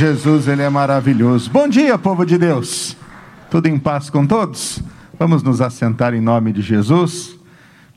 [0.00, 1.50] Jesus, ele é maravilhoso.
[1.50, 2.96] Bom dia, povo de Deus.
[3.50, 4.82] Tudo em paz com todos?
[5.18, 7.36] Vamos nos assentar em nome de Jesus.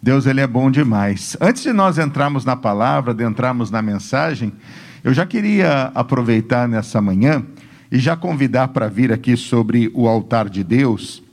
[0.02, 1.38] Deus, ele é bom demais.
[1.40, 4.52] Antes de nós entrarmos na palavra, de entrarmos na mensagem,
[5.02, 7.42] eu já queria aproveitar nessa manhã
[7.90, 11.24] e já convidar para vir aqui sobre o altar de Deus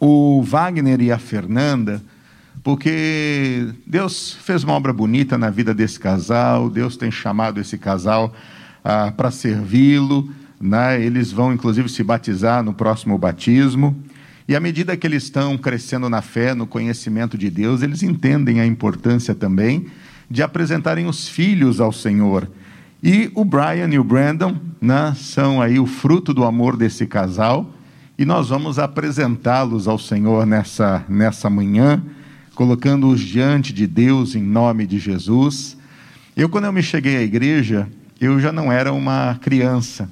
[0.00, 2.02] o Wagner e a Fernanda,
[2.64, 8.32] porque Deus fez uma obra bonita na vida desse casal, Deus tem chamado esse casal
[8.88, 10.98] ah, para servi-lo, né?
[10.98, 13.94] eles vão inclusive se batizar no próximo batismo.
[14.48, 18.60] E à medida que eles estão crescendo na fé, no conhecimento de Deus, eles entendem
[18.60, 19.88] a importância também
[20.30, 22.50] de apresentarem os filhos ao Senhor.
[23.02, 27.70] E o Brian e o Brandon né, são aí o fruto do amor desse casal,
[28.18, 32.02] e nós vamos apresentá-los ao Senhor nessa, nessa manhã,
[32.54, 35.76] colocando-os diante de Deus em nome de Jesus.
[36.34, 37.86] Eu, quando eu me cheguei à igreja,
[38.20, 40.10] eu já não era uma criança.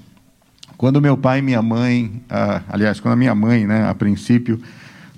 [0.77, 4.61] Quando meu pai e minha mãe, ah, aliás, quando a minha mãe, né, a princípio,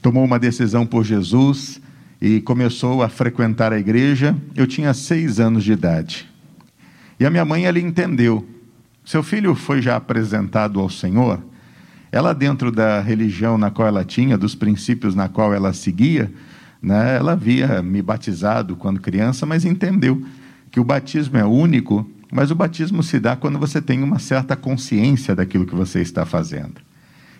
[0.00, 1.80] tomou uma decisão por Jesus
[2.20, 6.28] e começou a frequentar a igreja, eu tinha seis anos de idade.
[7.20, 8.46] E a minha mãe, ela entendeu.
[9.04, 11.42] Seu filho foi já apresentado ao Senhor.
[12.10, 16.32] Ela, dentro da religião na qual ela tinha, dos princípios na qual ela seguia,
[16.80, 20.24] né, ela havia me batizado quando criança, mas entendeu
[20.70, 24.54] que o batismo é único mas o batismo se dá quando você tem uma certa
[24.54, 26.80] consciência daquilo que você está fazendo.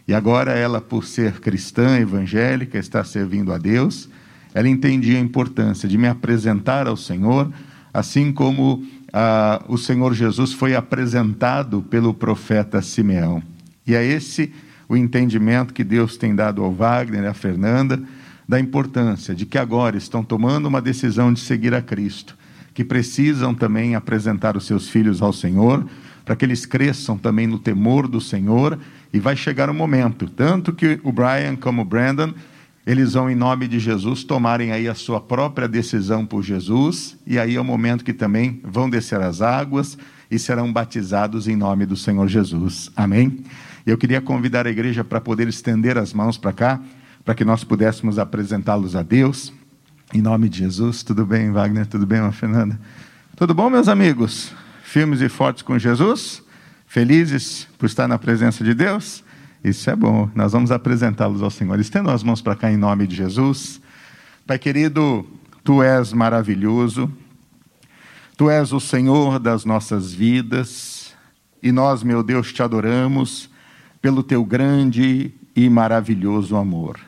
[0.07, 4.09] E agora ela, por ser cristã, evangélica, está servindo a Deus,
[4.55, 7.53] ela entendia a importância de me apresentar ao Senhor,
[7.93, 13.43] assim como ah, o Senhor Jesus foi apresentado pelo profeta Simeão.
[13.87, 14.51] E é esse
[14.89, 18.01] o entendimento que Deus tem dado ao Wagner e à Fernanda,
[18.49, 22.38] da importância de que agora estão tomando uma decisão de seguir a Cristo
[22.79, 25.85] que precisam também apresentar os seus filhos ao Senhor,
[26.25, 28.79] para que eles cresçam também no temor do Senhor,
[29.13, 32.33] e vai chegar o um momento, tanto que o Brian como o Brandon,
[32.87, 37.37] eles vão, em nome de Jesus, tomarem aí a sua própria decisão por Jesus, e
[37.37, 39.99] aí é o momento que também vão descer as águas
[40.31, 42.93] e serão batizados em nome do Senhor Jesus.
[42.95, 43.41] Amém?
[43.85, 46.81] Eu queria convidar a igreja para poder estender as mãos para cá,
[47.25, 49.53] para que nós pudéssemos apresentá-los a Deus.
[50.13, 51.87] Em nome de Jesus, tudo bem, Wagner?
[51.87, 52.81] Tudo bem, Fernanda?
[53.37, 54.51] Tudo bom, meus amigos?
[54.83, 56.43] Firmes e fortes com Jesus?
[56.87, 59.23] Felizes por estar na presença de Deus?
[59.63, 61.79] Isso é bom, nós vamos apresentá-los ao Senhor.
[61.79, 63.83] Estendam as mãos para cá em nome de Jesus.
[64.47, 65.27] Pai querido,
[65.63, 67.13] tu és maravilhoso,
[68.35, 71.15] tu és o Senhor das nossas vidas,
[71.63, 73.51] e nós, meu Deus, te adoramos
[74.01, 76.99] pelo teu grande e maravilhoso amor.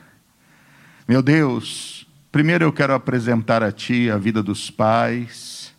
[1.07, 5.73] Meu Deus, Primeiro eu quero apresentar a Ti a vida dos pais,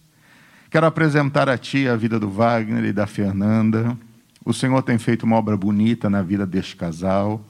[0.71, 3.97] quero apresentar a Ti a vida do Wagner e da Fernanda.
[4.45, 7.43] O Senhor tem feito uma obra bonita na vida deste casal.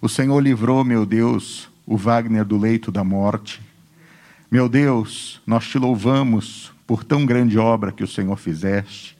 [0.00, 3.60] O Senhor livrou, meu Deus, o Wagner do leito da morte.
[4.50, 9.14] Meu Deus, nós te louvamos por tão grande obra que o Senhor fizeste.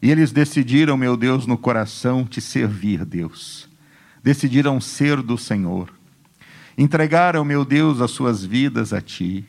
[0.00, 3.68] E eles decidiram, meu Deus, no coração te servir, Deus.
[4.22, 5.97] Decidiram ser do Senhor
[6.78, 9.44] entregaram, meu Deus, as suas vidas a Ti.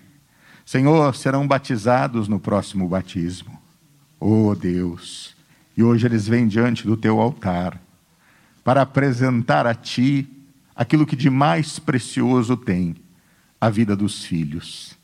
[0.65, 3.57] Senhor, serão batizados no próximo batismo.
[4.19, 5.35] Oh Deus,
[5.77, 7.79] e hoje eles vêm diante do Teu altar
[8.63, 10.27] para apresentar a Ti
[10.75, 12.95] aquilo que de mais precioso tem,
[13.61, 14.97] a vida dos filhos.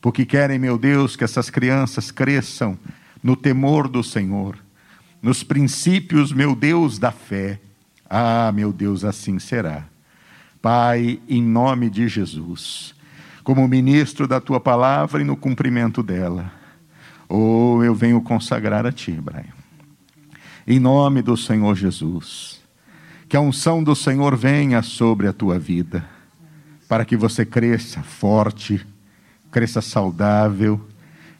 [0.00, 2.78] Porque querem, meu Deus, que essas crianças cresçam
[3.22, 4.56] no temor do Senhor,
[5.20, 7.60] nos princípios, meu Deus, da fé.
[8.08, 9.84] Ah, meu Deus, assim será.
[10.66, 12.92] Pai, em nome de Jesus,
[13.44, 16.50] como ministro da tua palavra e no cumprimento dela,
[17.28, 19.54] oh, eu venho consagrar a ti, Brian.
[20.66, 22.60] Em nome do Senhor Jesus,
[23.28, 26.04] que a unção do Senhor venha sobre a tua vida,
[26.88, 28.84] para que você cresça forte,
[29.52, 30.84] cresça saudável,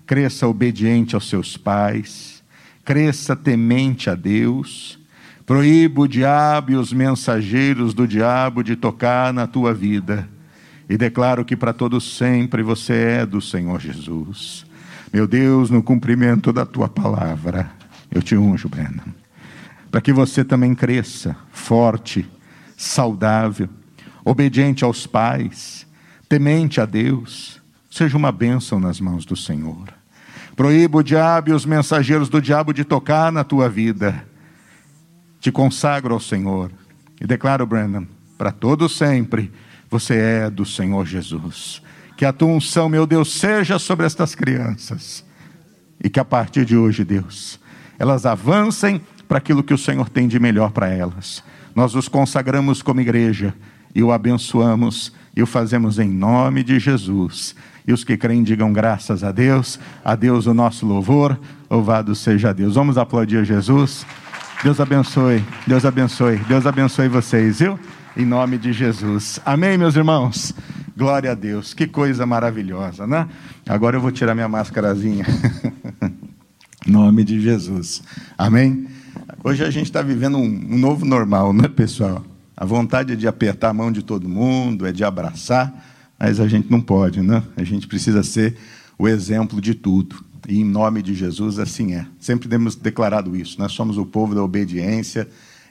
[0.07, 2.45] cresça obediente aos seus pais,
[2.85, 5.01] cresça temente a Deus
[5.47, 10.29] Proíbo o diabo e os mensageiros do diabo de tocar na tua vida.
[10.91, 14.67] E declaro que para todos sempre você é do Senhor Jesus.
[15.13, 17.71] Meu Deus, no cumprimento da tua palavra,
[18.11, 19.05] eu te unjo, Breno.
[19.89, 22.29] Para que você também cresça forte,
[22.77, 23.69] saudável,
[24.25, 25.87] obediente aos pais,
[26.29, 29.95] temente a Deus, seja uma bênção nas mãos do Senhor.
[30.57, 34.25] Proíbo o diabo e os mensageiros do diabo de tocar na tua vida
[35.47, 36.73] te consagro ao Senhor
[37.21, 38.05] e declaro, Brandon,
[38.37, 39.53] para todo sempre,
[39.89, 41.81] você é do Senhor Jesus.
[42.17, 45.25] Que a tua unção, meu Deus, seja sobre estas crianças.
[46.03, 47.61] E que a partir de hoje, Deus,
[47.97, 51.45] elas avancem para aquilo que o Senhor tem de melhor para elas.
[51.77, 53.55] Nós os consagramos como igreja
[53.95, 57.55] e o abençoamos e o fazemos em nome de Jesus.
[57.87, 61.39] E os que creem digam graças a Deus, a Deus o nosso louvor,
[61.71, 62.75] louvado seja Deus.
[62.75, 64.05] Vamos aplaudir Jesus.
[64.67, 67.79] Deus abençoe, Deus abençoe, Deus abençoe vocês, viu?
[68.17, 69.39] Em nome de Jesus.
[69.47, 70.53] Amém, meus irmãos?
[70.97, 73.29] Glória a Deus, que coisa maravilhosa, né?
[73.69, 75.25] Agora eu vou tirar minha máscarazinha.
[76.85, 78.03] em nome de Jesus.
[78.37, 78.89] Amém?
[79.45, 82.25] Hoje a gente está vivendo um, novo normal, né, pessoal?
[82.57, 85.73] A vontade é de apertar a mão de todo mundo, é de abraçar,
[86.19, 87.41] mas a gente não pode, né?
[87.57, 88.57] A gente precisa ser
[88.99, 90.26] o exemplo de tudo.
[90.49, 92.07] E em nome de Jesus, assim é.
[92.21, 93.59] Sempre temos declarado isso.
[93.59, 95.29] Nós somos o povo da obediência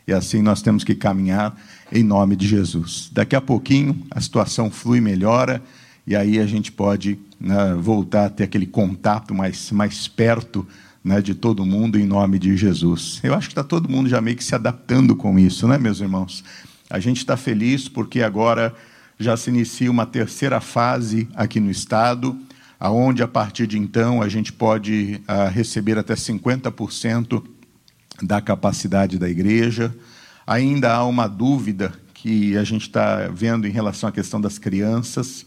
[0.08, 1.56] e assim nós temos que caminhar
[1.92, 3.10] em nome de Jesus.
[3.12, 5.62] Daqui a pouquinho a situação flui, melhora
[6.06, 10.68] e aí a gente pode né, voltar a ter aquele contato mais, mais perto
[11.04, 13.20] né, de todo mundo em nome de Jesus.
[13.24, 16.02] Eu acho que está todo mundo já meio que se adaptando com isso, né, meus
[16.02, 16.44] irmãos?
[16.90, 18.74] A gente está feliz porque agora
[19.20, 22.38] já se inicia uma terceira fase aqui no estado,
[22.80, 27.44] aonde a partir de então a gente pode uh, receber até 50%
[28.22, 29.96] da capacidade da igreja.
[30.46, 35.46] Ainda há uma dúvida que a gente está vendo em relação à questão das crianças,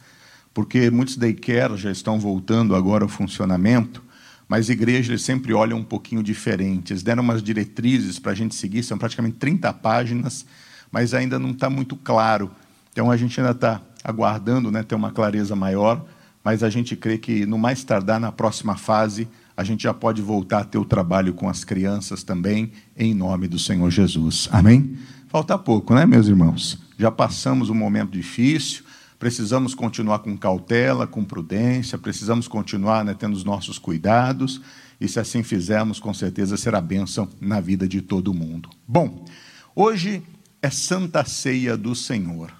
[0.54, 4.02] porque muitos daycare já estão voltando agora ao funcionamento,
[4.48, 6.92] mas igrejas sempre olham um pouquinho diferente.
[6.92, 10.46] Eles deram umas diretrizes para a gente seguir, são praticamente 30 páginas,
[10.90, 12.50] mas ainda não está muito claro.
[12.92, 16.04] Então a gente ainda está aguardando né, ter uma clareza maior,
[16.48, 20.22] mas a gente crê que no mais tardar, na próxima fase, a gente já pode
[20.22, 24.48] voltar a ter o trabalho com as crianças também, em nome do Senhor Jesus.
[24.50, 24.96] Amém?
[25.28, 26.78] Falta pouco, né, meus irmãos?
[26.98, 28.82] Já passamos um momento difícil,
[29.18, 34.62] precisamos continuar com cautela, com prudência, precisamos continuar né, tendo os nossos cuidados,
[34.98, 38.70] e se assim fizermos, com certeza será bênção na vida de todo mundo.
[38.86, 39.26] Bom,
[39.76, 40.22] hoje
[40.62, 42.57] é Santa Ceia do Senhor.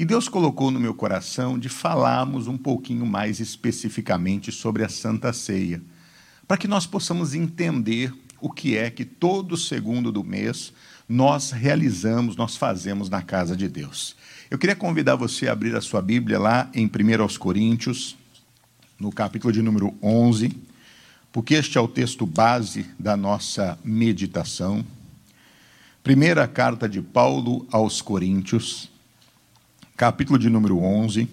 [0.00, 5.30] E Deus colocou no meu coração de falarmos um pouquinho mais especificamente sobre a Santa
[5.30, 5.82] Ceia,
[6.48, 8.10] para que nós possamos entender
[8.40, 10.72] o que é que todo segundo do mês
[11.06, 14.16] nós realizamos, nós fazemos na casa de Deus.
[14.50, 18.16] Eu queria convidar você a abrir a sua Bíblia lá em 1 Coríntios,
[18.98, 20.50] no capítulo de número 11,
[21.30, 24.82] porque este é o texto base da nossa meditação.
[26.02, 28.89] Primeira carta de Paulo aos Coríntios,
[30.00, 31.28] capítulo de número 11.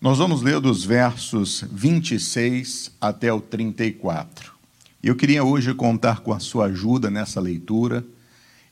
[0.00, 4.52] Nós vamos ler dos versos 26 até o 34.
[5.02, 8.04] Eu queria hoje contar com a sua ajuda nessa leitura.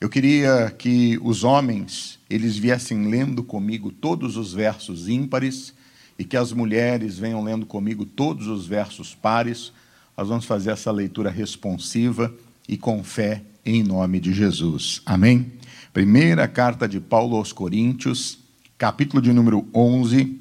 [0.00, 5.74] Eu queria que os homens, eles viessem lendo comigo todos os versos ímpares
[6.16, 9.72] e que as mulheres venham lendo comigo todos os versos pares.
[10.16, 12.32] Nós vamos fazer essa leitura responsiva
[12.68, 15.00] e com fé em nome de Jesus.
[15.06, 15.52] Amém?
[15.92, 18.38] Primeira carta de Paulo aos Coríntios,
[18.76, 20.38] capítulo de número 11,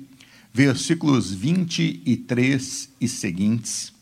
[0.53, 3.93] versículos 23 e seguintes.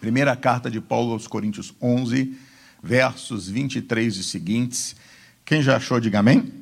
[0.00, 2.36] Primeira carta de Paulo aos Coríntios 11,
[2.82, 4.96] versos 23 e seguintes.
[5.44, 6.52] Quem já achou, diga amém.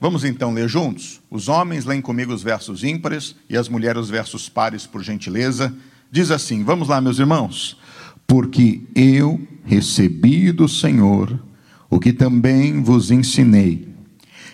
[0.00, 1.20] Vamos então ler juntos?
[1.30, 5.74] Os homens leem comigo os versos ímpares e as mulheres os versos pares, por gentileza.
[6.10, 7.78] Diz assim: Vamos lá, meus irmãos
[8.26, 11.42] porque eu recebi do Senhor
[11.90, 13.88] o que também vos ensinei,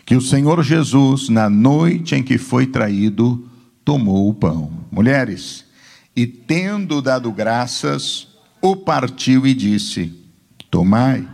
[0.04, 3.49] que o Senhor Jesus, na noite em que foi traído,
[3.85, 4.71] tomou o pão.
[4.90, 5.64] Mulheres,
[6.14, 8.28] e tendo dado graças,
[8.61, 10.12] o partiu e disse:
[10.71, 11.26] Tomai,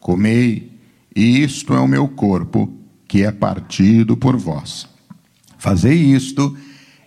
[0.00, 0.72] comei,
[1.14, 2.72] e isto é o meu corpo,
[3.06, 4.88] que é partido por vós.
[5.58, 6.56] Fazei isto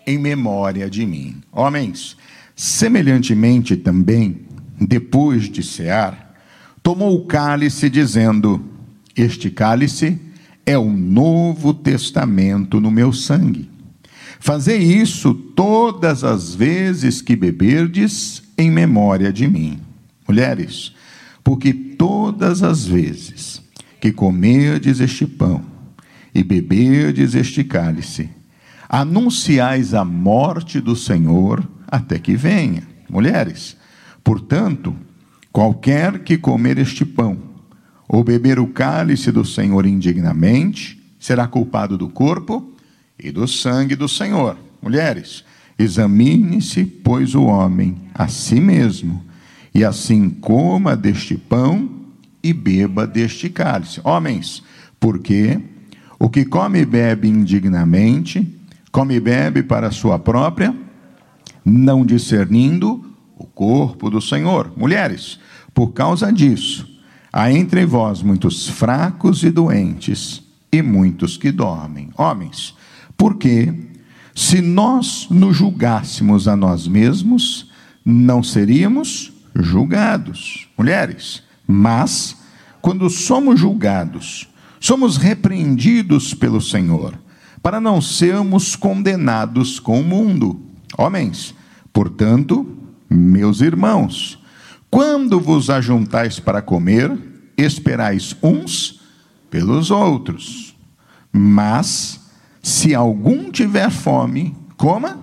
[0.08, 1.42] em memória de mim.
[1.52, 2.16] Homens,
[2.56, 4.45] semelhantemente também,
[4.80, 6.36] depois de cear,
[6.82, 8.64] tomou o cálice, dizendo:
[9.16, 10.20] Este cálice
[10.66, 13.70] é o novo testamento no meu sangue.
[14.40, 19.80] Fazei isso todas as vezes que beberdes em memória de mim.
[20.28, 20.94] Mulheres,
[21.44, 23.62] porque todas as vezes
[24.00, 25.64] que comerdes este pão
[26.34, 28.30] e beberdes este cálice,
[28.90, 32.84] anunciais a morte do Senhor até que venha.
[33.10, 33.78] Mulheres,
[34.26, 34.96] Portanto,
[35.54, 37.38] qualquer que comer este pão
[38.10, 42.74] ou beber o cálice do Senhor indignamente, será culpado do corpo
[43.20, 44.58] e do sangue do Senhor.
[44.82, 45.46] Mulheres,
[45.78, 49.24] examine-se, pois, o homem a si mesmo,
[49.74, 51.88] e assim coma deste pão
[52.44, 54.02] e beba deste cálice.
[54.04, 54.64] Homens,
[55.00, 55.60] porque
[56.18, 58.48] o que come e bebe indignamente,
[58.92, 60.76] come e bebe para sua própria,
[61.64, 63.05] não discernindo
[63.38, 64.72] o corpo do Senhor.
[64.76, 65.40] Mulheres,
[65.74, 66.88] Por causa disso,
[67.34, 72.10] há entre vós muitos fracos e doentes, e muitos que dormem.
[72.18, 72.74] Homens,
[73.18, 73.74] porque
[74.34, 77.70] se nós nos julgássemos a nós mesmos,
[78.06, 80.70] não seríamos julgados.
[80.78, 82.38] Mulheres, mas
[82.82, 84.48] quando somos julgados,
[84.80, 87.20] somos repreendidos pelo Senhor,
[87.62, 90.62] para não sermos condenados com o mundo.
[90.98, 91.54] Homens,
[91.92, 94.40] portanto, meus irmãos,
[94.90, 97.12] quando vos ajuntais para comer,
[97.58, 99.02] esperais uns
[99.50, 100.76] pelos outros.
[101.32, 102.20] Mas,
[102.62, 105.20] se algum tiver fome, coma,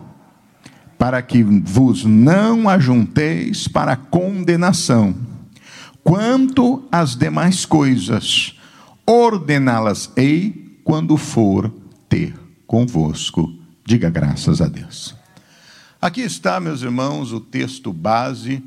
[0.98, 5.14] para que vos não ajunteis para condenação.
[6.04, 8.56] Quanto às demais coisas,
[9.06, 11.72] ordená-las-ei quando for
[12.08, 12.34] ter
[12.66, 13.52] convosco.
[13.84, 15.21] Diga graças a Deus.
[16.02, 18.60] Aqui está, meus irmãos, o texto base,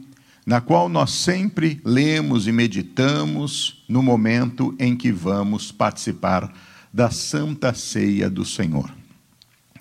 [0.45, 6.49] na qual nós sempre lemos e meditamos no momento em que vamos participar
[6.93, 8.89] da Santa Ceia do Senhor.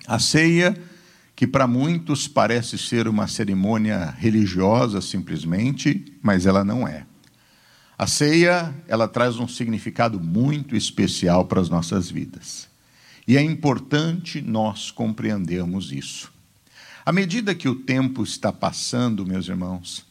[0.05, 0.77] A ceia,
[1.33, 7.05] que para muitos parece ser uma cerimônia religiosa simplesmente, mas ela não é.
[7.97, 12.67] A ceia, ela traz um significado muito especial para as nossas vidas.
[13.25, 16.34] E é importante nós compreendermos isso.
[17.05, 20.03] À medida que o tempo está passando, meus irmãos,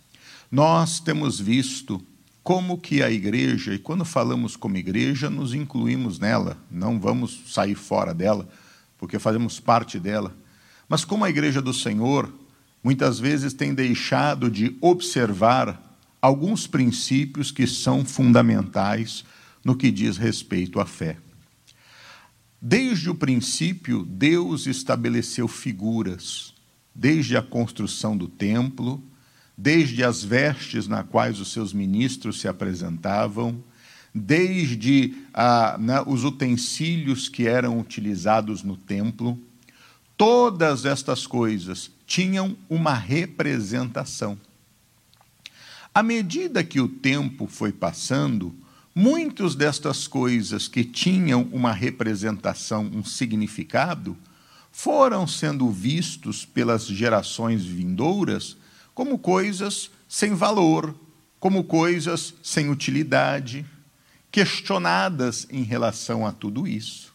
[0.49, 2.01] nós temos visto
[2.41, 7.75] como que a igreja, e quando falamos como igreja, nos incluímos nela, não vamos sair
[7.75, 8.49] fora dela,
[8.97, 10.37] porque fazemos parte dela.
[10.89, 12.33] Mas como a igreja do Senhor
[12.81, 19.25] muitas vezes tem deixado de observar alguns princípios que são fundamentais
[19.65, 21.17] no que diz respeito à fé.
[22.63, 26.54] Desde o princípio, Deus estabeleceu figuras,
[26.95, 29.03] desde a construção do templo,
[29.57, 33.63] desde as vestes na quais os seus ministros se apresentavam,
[34.15, 35.15] desde
[35.81, 39.39] né, os utensílios que eram utilizados no templo,
[40.17, 44.39] todas estas coisas tinham uma representação.
[45.93, 48.55] À medida que o tempo foi passando,
[48.95, 54.17] muitas destas coisas que tinham uma representação, um significado,
[54.77, 58.57] foram sendo vistos pelas gerações vindouras
[58.93, 60.93] como coisas sem valor,
[61.39, 63.65] como coisas sem utilidade,
[64.33, 67.15] questionadas em relação a tudo isso.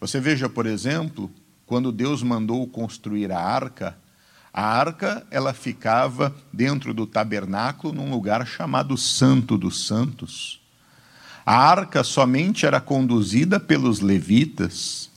[0.00, 1.28] Você veja, por exemplo,
[1.66, 3.98] quando Deus mandou construir a arca,
[4.54, 10.60] a arca, ela ficava dentro do tabernáculo num lugar chamado Santo dos Santos.
[11.44, 15.10] A arca somente era conduzida pelos levitas.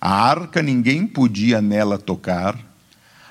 [0.00, 2.58] A arca ninguém podia nela tocar.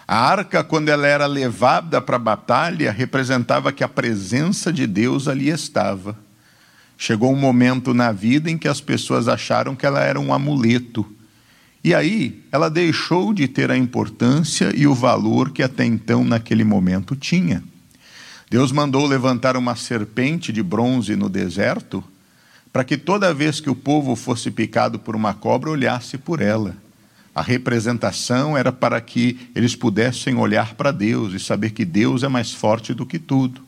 [0.07, 5.27] A arca, quando ela era levada para a batalha, representava que a presença de Deus
[5.27, 6.17] ali estava.
[6.97, 11.15] Chegou um momento na vida em que as pessoas acharam que ela era um amuleto
[11.85, 16.63] e aí ela deixou de ter a importância e o valor que até então, naquele
[16.63, 17.63] momento, tinha.
[18.49, 22.03] Deus mandou levantar uma serpente de bronze no deserto,
[22.75, 26.75] para que toda vez que o povo fosse picado por uma cobra, olhasse por ela.
[27.33, 32.27] A representação era para que eles pudessem olhar para Deus e saber que Deus é
[32.27, 33.61] mais forte do que tudo.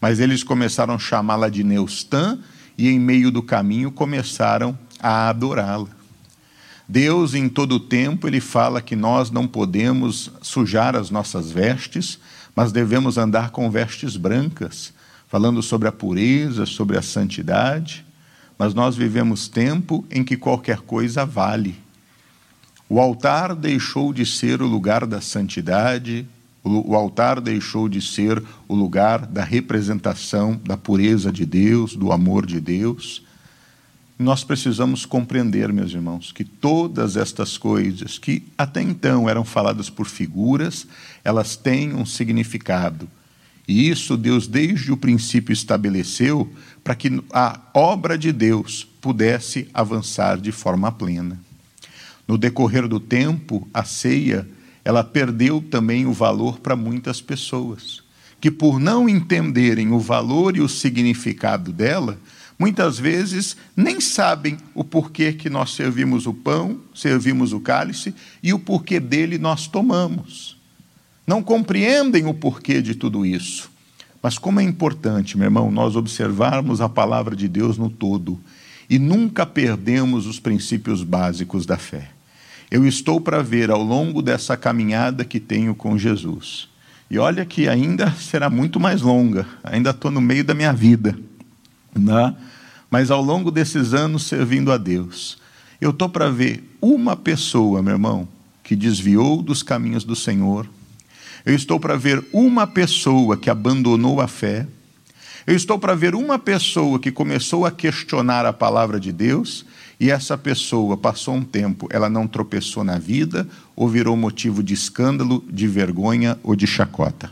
[0.00, 2.38] Mas eles começaram a chamá-la de Neustã
[2.78, 5.88] e, em meio do caminho, começaram a adorá-la.
[6.88, 12.16] Deus, em todo o tempo, ele fala que nós não podemos sujar as nossas vestes,
[12.54, 14.94] mas devemos andar com vestes brancas,
[15.26, 18.06] falando sobre a pureza, sobre a santidade.
[18.58, 21.76] Mas nós vivemos tempo em que qualquer coisa vale.
[22.88, 26.26] O altar deixou de ser o lugar da santidade,
[26.62, 32.44] o altar deixou de ser o lugar da representação da pureza de Deus, do amor
[32.44, 33.22] de Deus.
[34.18, 40.06] Nós precisamos compreender, meus irmãos, que todas estas coisas que até então eram faladas por
[40.06, 40.86] figuras,
[41.22, 43.08] elas têm um significado.
[43.68, 46.50] E isso Deus, desde o princípio, estabeleceu
[46.86, 51.36] para que a obra de Deus pudesse avançar de forma plena.
[52.28, 54.48] No decorrer do tempo, a ceia,
[54.84, 58.04] ela perdeu também o valor para muitas pessoas,
[58.40, 62.20] que por não entenderem o valor e o significado dela,
[62.56, 68.52] muitas vezes nem sabem o porquê que nós servimos o pão, servimos o cálice e
[68.52, 70.56] o porquê dele nós tomamos.
[71.26, 73.74] Não compreendem o porquê de tudo isso.
[74.22, 78.40] Mas como é importante, meu irmão, nós observarmos a palavra de Deus no todo
[78.88, 82.10] e nunca perdemos os princípios básicos da fé.
[82.70, 86.68] Eu estou para ver ao longo dessa caminhada que tenho com Jesus
[87.08, 91.16] E olha que ainda será muito mais longa, ainda estou no meio da minha vida.
[91.94, 92.34] Né?
[92.90, 95.38] Mas ao longo desses anos servindo a Deus,
[95.80, 98.28] eu estou para ver uma pessoa, meu irmão,
[98.62, 100.68] que desviou dos caminhos do Senhor.
[101.46, 104.66] Eu estou para ver uma pessoa que abandonou a fé.
[105.46, 109.64] Eu estou para ver uma pessoa que começou a questionar a palavra de Deus
[110.00, 114.74] e essa pessoa passou um tempo, ela não tropeçou na vida ou virou motivo de
[114.74, 117.30] escândalo, de vergonha ou de chacota.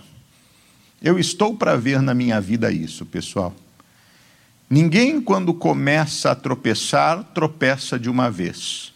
[1.02, 3.52] Eu estou para ver na minha vida isso, pessoal.
[4.70, 8.92] Ninguém, quando começa a tropeçar, tropeça de uma vez.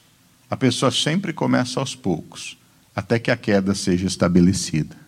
[0.48, 2.56] A pessoa sempre começa aos poucos,
[2.94, 5.07] até que a queda seja estabelecida.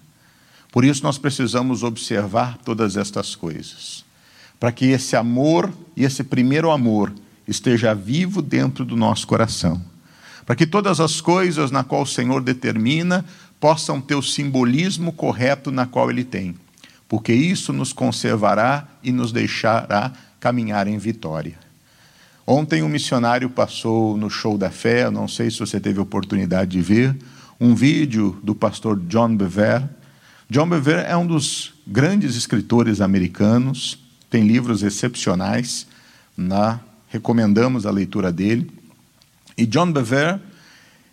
[0.73, 4.05] Por isso, nós precisamos observar todas estas coisas,
[4.59, 7.13] para que esse amor e esse primeiro amor
[7.47, 9.83] esteja vivo dentro do nosso coração.
[10.47, 13.25] Para que todas as coisas na qual o Senhor determina
[13.59, 16.55] possam ter o simbolismo correto na qual Ele tem.
[17.09, 21.59] Porque isso nos conservará e nos deixará caminhar em vitória.
[22.47, 26.81] Ontem um missionário passou no show da fé, não sei se você teve oportunidade de
[26.81, 27.17] ver,
[27.61, 29.83] um vídeo do pastor John Bever.
[30.51, 33.97] John Bever é um dos grandes escritores americanos,
[34.29, 35.87] tem livros excepcionais
[36.37, 38.69] na recomendamos a leitura dele.
[39.57, 40.41] E John Bever,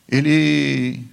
[0.10, 1.04] ele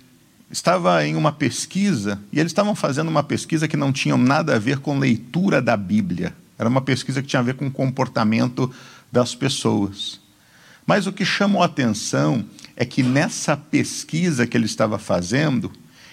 [0.50, 4.59] estava em uma pesquisa, e eles estavam fazendo uma pesquisa que não tinha nada a
[4.59, 6.35] ver com leitura da Bíblia.
[6.59, 8.73] Era uma pesquisa que tinha a ver com o comportamento
[9.12, 10.19] das pessoas.
[10.87, 12.43] Mas o que chamou a atenção
[12.75, 15.71] é que nessa pesquisa que ele estava fazendo,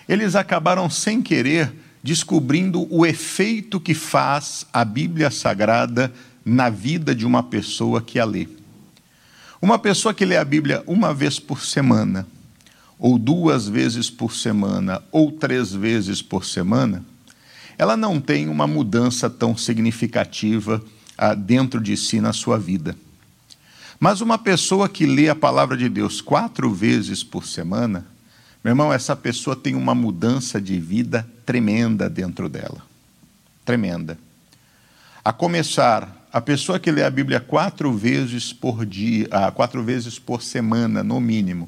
[0.10, 1.72] eles acabaram sem querer
[2.04, 6.12] descobrindo o efeito que faz a Bíblia Sagrada
[6.44, 8.48] na vida de uma pessoa que a lê.
[9.62, 12.28] Uma pessoa que lê a Bíblia uma vez por semana,
[12.98, 17.06] ou duas vezes por semana, ou três vezes por semana,
[17.78, 20.84] ela não tem uma mudança tão significativa
[21.18, 22.96] ah, dentro de si na sua vida.
[24.00, 28.06] Mas uma pessoa que lê a palavra de Deus quatro vezes por semana,
[28.64, 32.82] meu irmão, essa pessoa tem uma mudança de vida tremenda dentro dela.
[33.66, 34.18] Tremenda.
[35.24, 40.18] A começar a pessoa que lê a Bíblia quatro vezes por dia, ah, quatro vezes
[40.18, 41.68] por semana, no mínimo,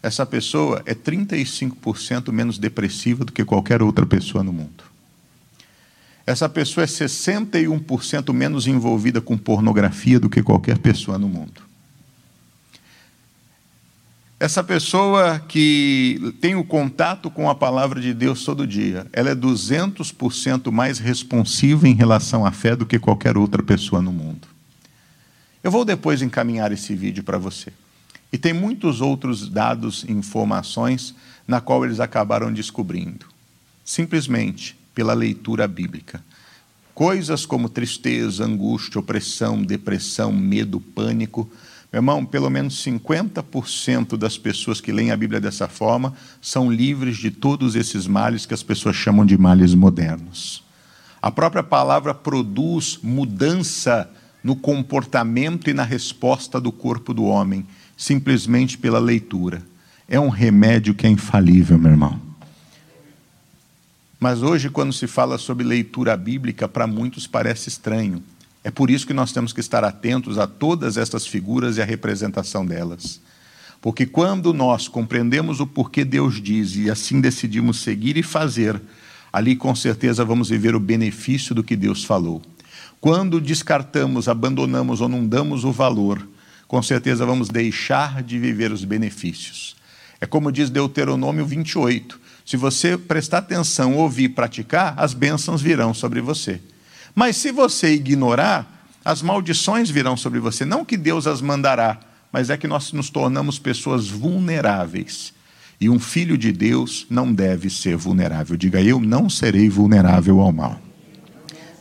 [0.00, 4.84] essa pessoa é 35% menos depressiva do que qualquer outra pessoa no mundo.
[6.24, 11.67] Essa pessoa é 61% menos envolvida com pornografia do que qualquer pessoa no mundo.
[14.40, 19.34] Essa pessoa que tem o contato com a palavra de Deus todo dia, ela é
[19.34, 24.46] 200% mais responsiva em relação à fé do que qualquer outra pessoa no mundo.
[25.62, 27.72] Eu vou depois encaminhar esse vídeo para você.
[28.32, 33.26] E tem muitos outros dados e informações na qual eles acabaram descobrindo,
[33.84, 36.22] simplesmente pela leitura bíblica.
[36.94, 41.50] Coisas como tristeza, angústia, opressão, depressão, medo, pânico,
[41.90, 47.16] meu irmão, pelo menos 50% das pessoas que leem a Bíblia dessa forma são livres
[47.16, 50.62] de todos esses males que as pessoas chamam de males modernos.
[51.20, 54.08] A própria palavra produz mudança
[54.44, 59.62] no comportamento e na resposta do corpo do homem, simplesmente pela leitura.
[60.06, 62.20] É um remédio que é infalível, meu irmão.
[64.20, 68.22] Mas hoje, quando se fala sobre leitura bíblica, para muitos parece estranho.
[68.64, 71.84] É por isso que nós temos que estar atentos a todas estas figuras e a
[71.84, 73.20] representação delas.
[73.80, 78.80] Porque quando nós compreendemos o porquê Deus diz e assim decidimos seguir e fazer,
[79.32, 82.42] ali com certeza vamos viver o benefício do que Deus falou.
[83.00, 86.26] Quando descartamos, abandonamos ou não damos o valor,
[86.66, 89.76] com certeza vamos deixar de viver os benefícios.
[90.20, 92.20] É como diz Deuteronômio 28.
[92.44, 96.60] Se você prestar atenção, ouvir e praticar, as bênçãos virão sobre você.
[97.18, 100.64] Mas se você ignorar, as maldições virão sobre você.
[100.64, 101.98] Não que Deus as mandará,
[102.30, 105.34] mas é que nós nos tornamos pessoas vulneráveis.
[105.80, 108.56] E um filho de Deus não deve ser vulnerável.
[108.56, 110.80] Diga, eu não serei vulnerável ao mal.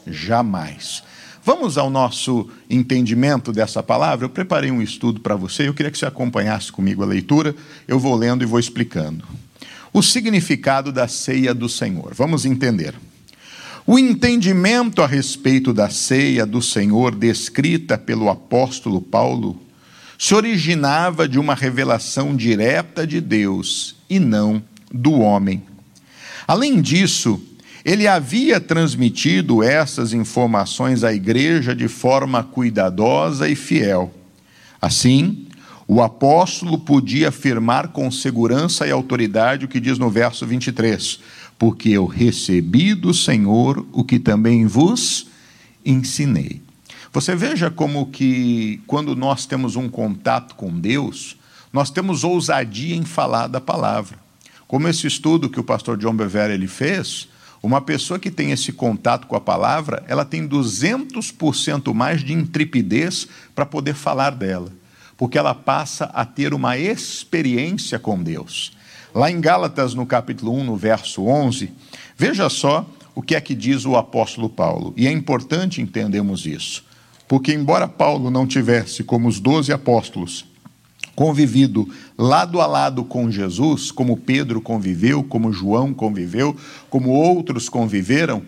[0.08, 1.04] Jamais.
[1.44, 4.26] Vamos ao nosso entendimento dessa palavra.
[4.26, 7.56] Eu preparei um estudo para você, eu queria que você acompanhasse comigo a leitura.
[7.88, 9.24] Eu vou lendo e vou explicando.
[9.94, 12.16] O significado da ceia do Senhor.
[12.16, 12.96] Vamos entender.
[13.90, 19.62] O entendimento a respeito da ceia do Senhor descrita pelo apóstolo Paulo
[20.20, 25.64] se originava de uma revelação direta de Deus e não do homem.
[26.46, 27.42] Além disso,
[27.86, 34.14] ele havia transmitido essas informações à igreja de forma cuidadosa e fiel.
[34.82, 35.48] Assim,
[35.88, 41.22] o apóstolo podia afirmar com segurança e autoridade o que diz no verso 23:
[41.58, 45.28] porque eu recebi do Senhor o que também vos
[45.86, 46.62] ensinei.
[47.12, 51.38] Você veja como que quando nós temos um contato com Deus,
[51.74, 54.20] nós temos ousadia em falar da palavra.
[54.68, 57.28] Como esse estudo que o pastor John Bevere ele fez,
[57.64, 63.28] uma pessoa que tem esse contato com a palavra, ela tem 200% mais de intrepidez
[63.56, 64.72] para poder falar dela,
[65.18, 68.77] porque ela passa a ter uma experiência com Deus.
[69.18, 71.72] Lá em Gálatas, no capítulo 1, no verso 11,
[72.16, 74.94] veja só o que é que diz o apóstolo Paulo.
[74.96, 76.86] E é importante entendermos isso,
[77.28, 80.46] porque embora Paulo não tivesse, como os doze apóstolos,
[81.16, 86.56] convivido lado a lado com Jesus, como Pedro conviveu, como João conviveu,
[86.88, 88.44] como outros conviveram,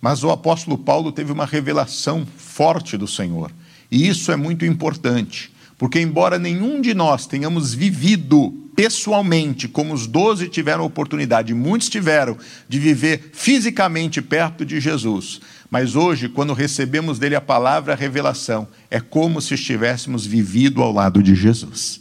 [0.00, 3.50] mas o apóstolo Paulo teve uma revelação forte do Senhor.
[3.90, 10.06] E isso é muito importante, porque embora nenhum de nós tenhamos vivido pessoalmente, como os
[10.06, 12.36] doze tiveram oportunidade, muitos tiveram,
[12.68, 18.68] de viver fisicamente perto de Jesus, mas hoje, quando recebemos dele a palavra, a revelação,
[18.90, 22.00] é como se estivéssemos vivido ao lado de Jesus.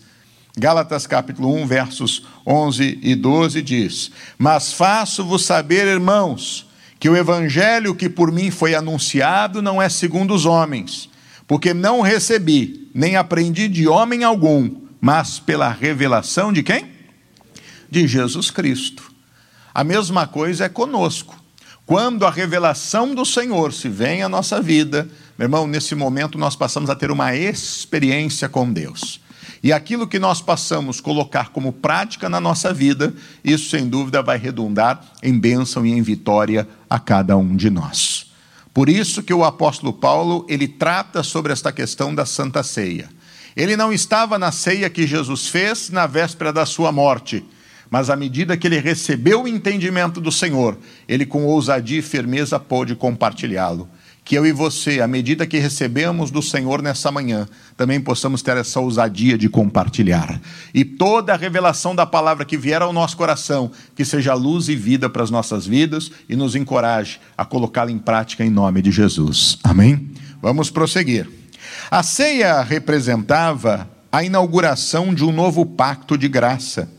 [0.57, 6.67] Gálatas capítulo 1, versos 11 e 12 diz: Mas faço-vos saber, irmãos,
[6.99, 11.09] que o evangelho que por mim foi anunciado não é segundo os homens,
[11.47, 16.89] porque não recebi, nem aprendi de homem algum, mas pela revelação de quem?
[17.89, 19.11] De Jesus Cristo.
[19.73, 21.35] A mesma coisa é conosco.
[21.85, 26.55] Quando a revelação do Senhor se vem à nossa vida, meu irmão, nesse momento nós
[26.55, 29.19] passamos a ter uma experiência com Deus.
[29.63, 34.37] E aquilo que nós passamos colocar como prática na nossa vida, isso sem dúvida vai
[34.37, 38.31] redundar em bênção e em vitória a cada um de nós.
[38.73, 43.09] Por isso que o apóstolo Paulo, ele trata sobre esta questão da Santa Ceia.
[43.55, 47.45] Ele não estava na ceia que Jesus fez na véspera da sua morte,
[47.89, 52.59] mas à medida que ele recebeu o entendimento do Senhor, ele com ousadia e firmeza
[52.59, 53.89] pôde compartilhá-lo
[54.23, 58.55] que eu e você, à medida que recebemos do Senhor nessa manhã, também possamos ter
[58.55, 60.39] essa ousadia de compartilhar.
[60.73, 64.75] E toda a revelação da palavra que vier ao nosso coração, que seja luz e
[64.75, 68.91] vida para as nossas vidas e nos encoraje a colocá-la em prática em nome de
[68.91, 69.57] Jesus.
[69.63, 70.11] Amém?
[70.41, 71.40] Vamos prosseguir.
[71.89, 76.89] A ceia representava a inauguração de um novo pacto de graça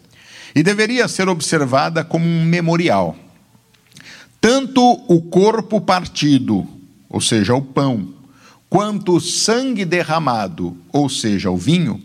[0.55, 3.17] e deveria ser observada como um memorial.
[4.41, 6.67] Tanto o corpo partido
[7.13, 8.09] ou seja, o pão,
[8.71, 12.01] quanto o sangue derramado, ou seja, o vinho,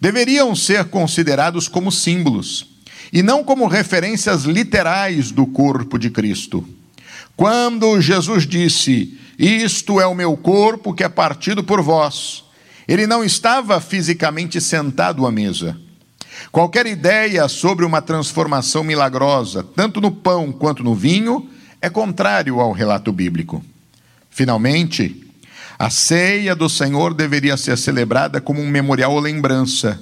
[0.00, 2.66] deveriam ser considerados como símbolos
[3.12, 6.68] e não como referências literais do corpo de Cristo.
[7.36, 12.44] Quando Jesus disse: Isto é o meu corpo que é partido por vós,
[12.86, 15.80] ele não estava fisicamente sentado à mesa.
[16.52, 21.48] Qualquer ideia sobre uma transformação milagrosa, tanto no pão quanto no vinho,
[21.80, 23.64] é contrário ao relato bíblico.
[24.28, 25.26] Finalmente,
[25.78, 29.98] a ceia do Senhor deveria ser celebrada como um memorial ou lembrança,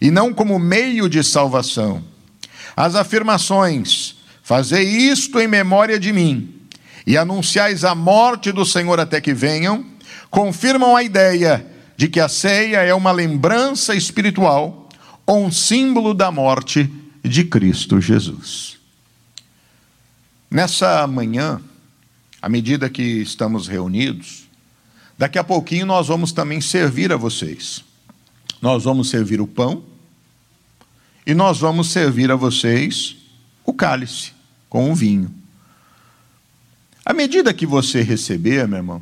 [0.00, 2.04] e não como meio de salvação.
[2.76, 6.55] As afirmações, fazei isto em memória de mim,
[7.06, 9.86] e anunciais a morte do Senhor até que venham,
[10.28, 11.64] confirmam a ideia
[11.96, 14.88] de que a ceia é uma lembrança espiritual
[15.24, 16.92] ou um símbolo da morte
[17.22, 18.76] de Cristo Jesus.
[20.50, 21.60] Nessa manhã,
[22.42, 24.48] à medida que estamos reunidos,
[25.16, 27.84] daqui a pouquinho nós vamos também servir a vocês.
[28.60, 29.84] Nós vamos servir o pão
[31.26, 33.16] e nós vamos servir a vocês
[33.64, 34.32] o cálice
[34.68, 35.45] com o vinho.
[37.06, 39.00] À medida que você receber, meu irmão,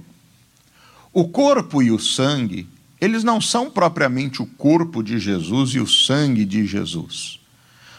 [1.10, 2.66] o corpo e o sangue,
[3.00, 7.40] eles não são propriamente o corpo de Jesus e o sangue de Jesus.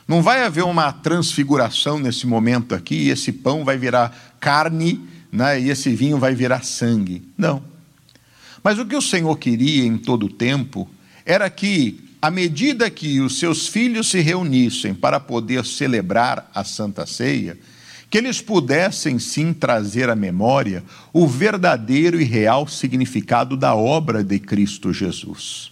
[0.08, 5.60] Não vai haver uma transfiguração nesse momento aqui, e esse pão vai virar carne né,
[5.60, 7.24] e esse vinho vai virar sangue.
[7.36, 7.64] Não.
[8.64, 10.88] Mas o que o Senhor queria em todo o tempo
[11.26, 17.08] era que, à medida que os seus filhos se reunissem para poder celebrar a Santa
[17.08, 17.58] Ceia,
[18.16, 24.40] que eles pudessem sim trazer à memória o verdadeiro e real significado da obra de
[24.40, 25.70] Cristo Jesus.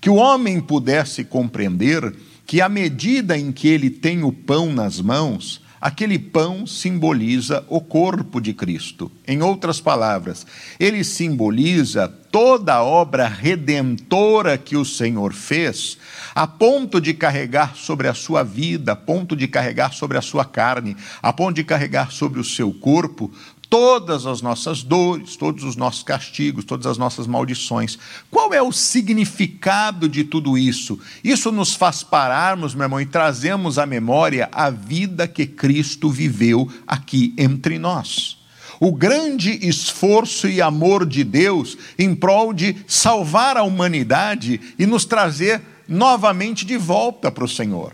[0.00, 2.12] Que o homem pudesse compreender
[2.44, 7.78] que, à medida em que ele tem o pão nas mãos, Aquele pão simboliza o
[7.78, 9.12] corpo de Cristo.
[9.28, 10.46] Em outras palavras,
[10.80, 15.98] ele simboliza toda a obra redentora que o Senhor fez,
[16.34, 20.46] a ponto de carregar sobre a sua vida, a ponto de carregar sobre a sua
[20.46, 23.30] carne, a ponto de carregar sobre o seu corpo
[23.68, 27.98] todas as nossas dores, todos os nossos castigos, todas as nossas maldições.
[28.30, 30.98] Qual é o significado de tudo isso?
[31.22, 36.70] Isso nos faz pararmos, meu irmão, e trazemos à memória a vida que Cristo viveu
[36.86, 38.38] aqui entre nós.
[38.80, 45.04] O grande esforço e amor de Deus em prol de salvar a humanidade e nos
[45.04, 47.92] trazer novamente de volta para o Senhor.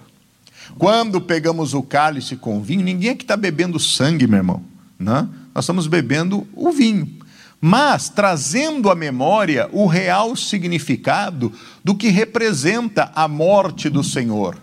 [0.78, 4.62] Quando pegamos o cálice com vinho, ninguém aqui está bebendo sangue, meu irmão.
[4.98, 5.28] Né?
[5.54, 7.08] Nós estamos bebendo o vinho.
[7.60, 11.52] Mas trazendo à memória o real significado
[11.84, 14.56] do que representa a morte do Senhor.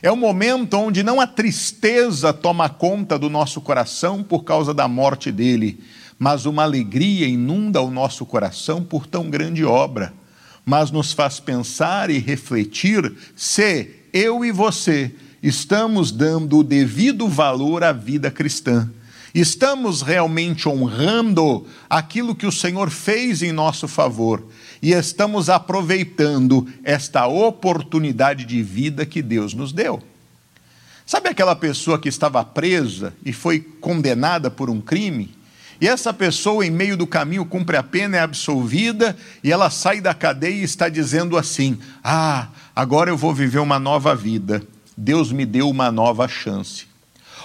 [0.00, 4.86] É o momento onde não a tristeza toma conta do nosso coração por causa da
[4.86, 5.80] morte dele,
[6.18, 10.14] mas uma alegria inunda o nosso coração por tão grande obra.
[10.64, 17.82] Mas nos faz pensar e refletir se eu e você estamos dando o devido valor
[17.82, 18.88] à vida cristã
[19.34, 24.46] Estamos realmente honrando aquilo que o Senhor fez em nosso favor
[24.80, 30.02] e estamos aproveitando esta oportunidade de vida que Deus nos deu.
[31.04, 35.34] Sabe aquela pessoa que estava presa e foi condenada por um crime?
[35.80, 40.00] E essa pessoa, em meio do caminho, cumpre a pena, é absolvida, e ela sai
[40.00, 44.62] da cadeia e está dizendo assim: Ah, agora eu vou viver uma nova vida.
[44.96, 46.87] Deus me deu uma nova chance.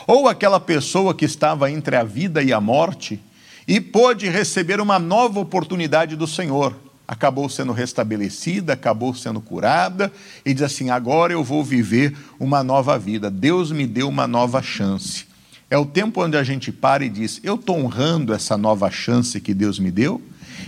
[0.08, 3.20] Ou aquela pessoa que estava entre a vida e a morte
[3.68, 6.76] e pôde receber uma nova oportunidade do Senhor.
[7.08, 10.12] Acabou sendo restabelecida, acabou sendo curada
[10.46, 13.30] e diz assim: agora eu vou viver uma nova vida.
[13.30, 15.26] Deus me deu uma nova chance.
[15.70, 19.40] É o tempo onde a gente para e diz: eu estou honrando essa nova chance
[19.42, 20.22] que Deus me deu?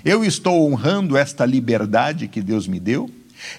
[0.03, 3.09] Eu estou honrando esta liberdade que Deus me deu?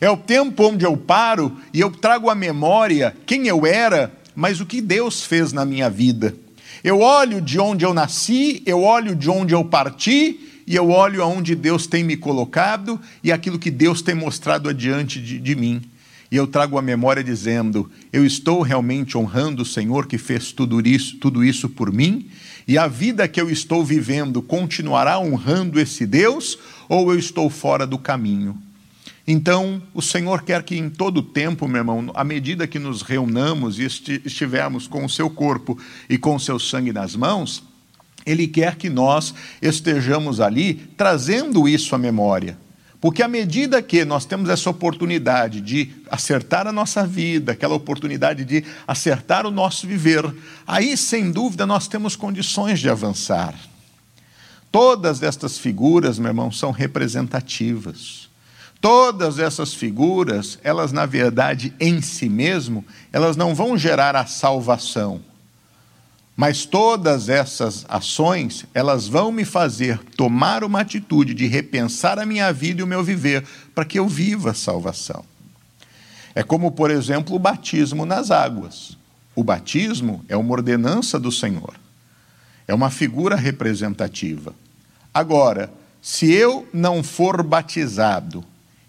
[0.00, 4.61] É o tempo onde eu paro e eu trago à memória quem eu era mas
[4.61, 6.37] o que Deus fez na minha vida.
[6.85, 11.22] Eu olho de onde eu nasci, eu olho de onde eu parti, e eu olho
[11.22, 15.81] aonde Deus tem me colocado e aquilo que Deus tem mostrado adiante de, de mim.
[16.31, 20.81] E eu trago a memória dizendo: eu estou realmente honrando o Senhor que fez tudo
[20.87, 22.29] isso, tudo isso por mim,
[22.66, 27.87] e a vida que eu estou vivendo continuará honrando esse Deus, ou eu estou fora
[27.87, 28.61] do caminho?
[29.26, 33.78] Então, o Senhor quer que em todo tempo, meu irmão, à medida que nos reunamos
[33.78, 33.84] e
[34.24, 35.76] estivermos com o seu corpo
[36.08, 37.64] e com o seu sangue nas mãos,
[38.24, 42.56] Ele quer que nós estejamos ali trazendo isso à memória.
[43.00, 48.44] Porque à medida que nós temos essa oportunidade de acertar a nossa vida, aquela oportunidade
[48.44, 50.24] de acertar o nosso viver,
[50.66, 53.54] aí sem dúvida nós temos condições de avançar.
[54.70, 58.25] Todas estas figuras, meu irmão, são representativas.
[58.80, 65.20] Todas essas figuras, elas na verdade em si mesmo, elas não vão gerar a salvação.
[66.36, 72.52] Mas todas essas ações, elas vão me fazer tomar uma atitude de repensar a minha
[72.52, 73.42] vida e o meu viver,
[73.74, 75.24] para que eu viva a salvação.
[76.34, 78.98] É como, por exemplo, o batismo nas águas.
[79.34, 81.74] O batismo é uma ordenança do Senhor.
[82.68, 84.54] É uma figura representativa.
[85.14, 88.44] Agora, se eu não for batizado,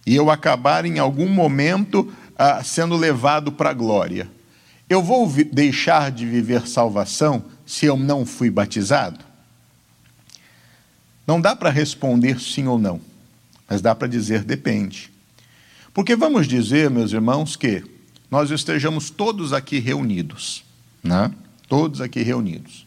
[0.08, 4.32] e eu acabar em algum momento ah, sendo levado para a glória,
[4.90, 9.20] eu vou deixar de viver salvação se eu não fui batizado?
[11.28, 13.02] Não dá para responder sim ou não,
[13.70, 15.12] mas dá para dizer depende.
[15.94, 17.84] Porque vamos dizer, meus irmãos, que
[18.32, 20.64] nós estejamos todos aqui reunidos,
[21.04, 21.30] né?
[21.68, 22.86] Todos aqui reunidos.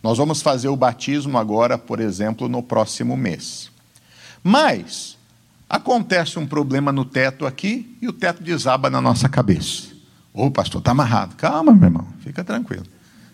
[0.00, 3.68] Nós vamos fazer o batismo agora, por exemplo, no próximo mês.
[4.44, 5.16] Mas
[5.72, 9.84] Acontece um problema no teto aqui e o teto desaba na nossa cabeça.
[10.30, 11.34] Ô, pastor, está amarrado.
[11.34, 12.84] Calma, meu irmão, fica tranquilo.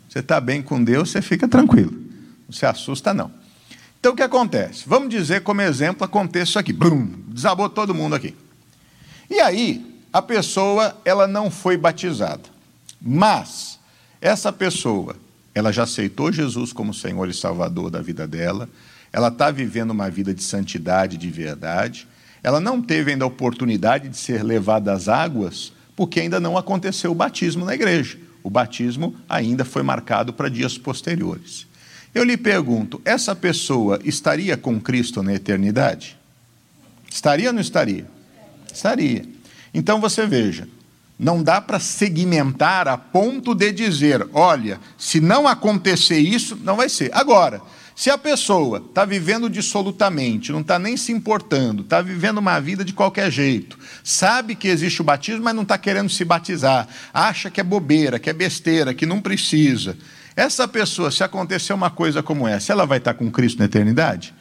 [0.09, 1.93] Você está bem com Deus, você fica tranquilo.
[2.47, 3.33] Não se assusta, não.
[3.99, 4.85] Então, o que acontece?
[4.87, 6.73] Vamos dizer como exemplo, acontece isso aqui.
[6.73, 8.37] Brum, desabou todo mundo aqui.
[9.29, 12.45] E aí, a pessoa, ela não foi batizada.
[13.03, 13.81] Mas,
[14.21, 15.17] essa pessoa,
[15.53, 18.69] ela já aceitou Jesus como Senhor e Salvador da vida dela,
[19.13, 22.07] ela está vivendo uma vida de santidade, de verdade,
[22.43, 27.11] ela não teve ainda a oportunidade de ser levada às águas, porque ainda não aconteceu
[27.11, 28.19] o batismo na igreja.
[28.43, 31.67] O batismo ainda foi marcado para dias posteriores.
[32.15, 36.17] Eu lhe pergunto: essa pessoa estaria com Cristo na eternidade?
[37.11, 38.07] Estaria ou não estaria?
[38.73, 39.25] Estaria.
[39.75, 40.69] Então você veja,
[41.19, 46.89] não dá para segmentar a ponto de dizer: olha, se não acontecer isso, não vai
[46.89, 47.11] ser.
[47.13, 47.61] Agora,
[47.99, 52.85] se a pessoa está vivendo dissolutamente, não está nem se importando, está vivendo uma vida
[52.85, 57.51] de qualquer jeito, sabe que existe o batismo, mas não está querendo se batizar, acha
[57.51, 59.97] que é bobeira, que é besteira, que não precisa,
[60.37, 64.33] Essa pessoa, se acontecer uma coisa como essa, ela vai estar com Cristo na eternidade?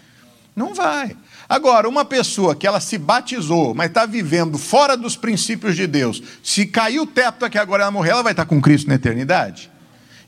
[0.56, 1.17] Não vai.
[1.50, 6.22] Agora, uma pessoa que ela se batizou, mas está vivendo fora dos princípios de Deus,
[6.43, 9.72] se cair o teto aqui agora ela morrer, ela vai estar com Cristo na eternidade?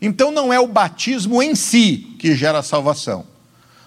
[0.02, 3.26] Então não é o batismo em si que gera a salvação,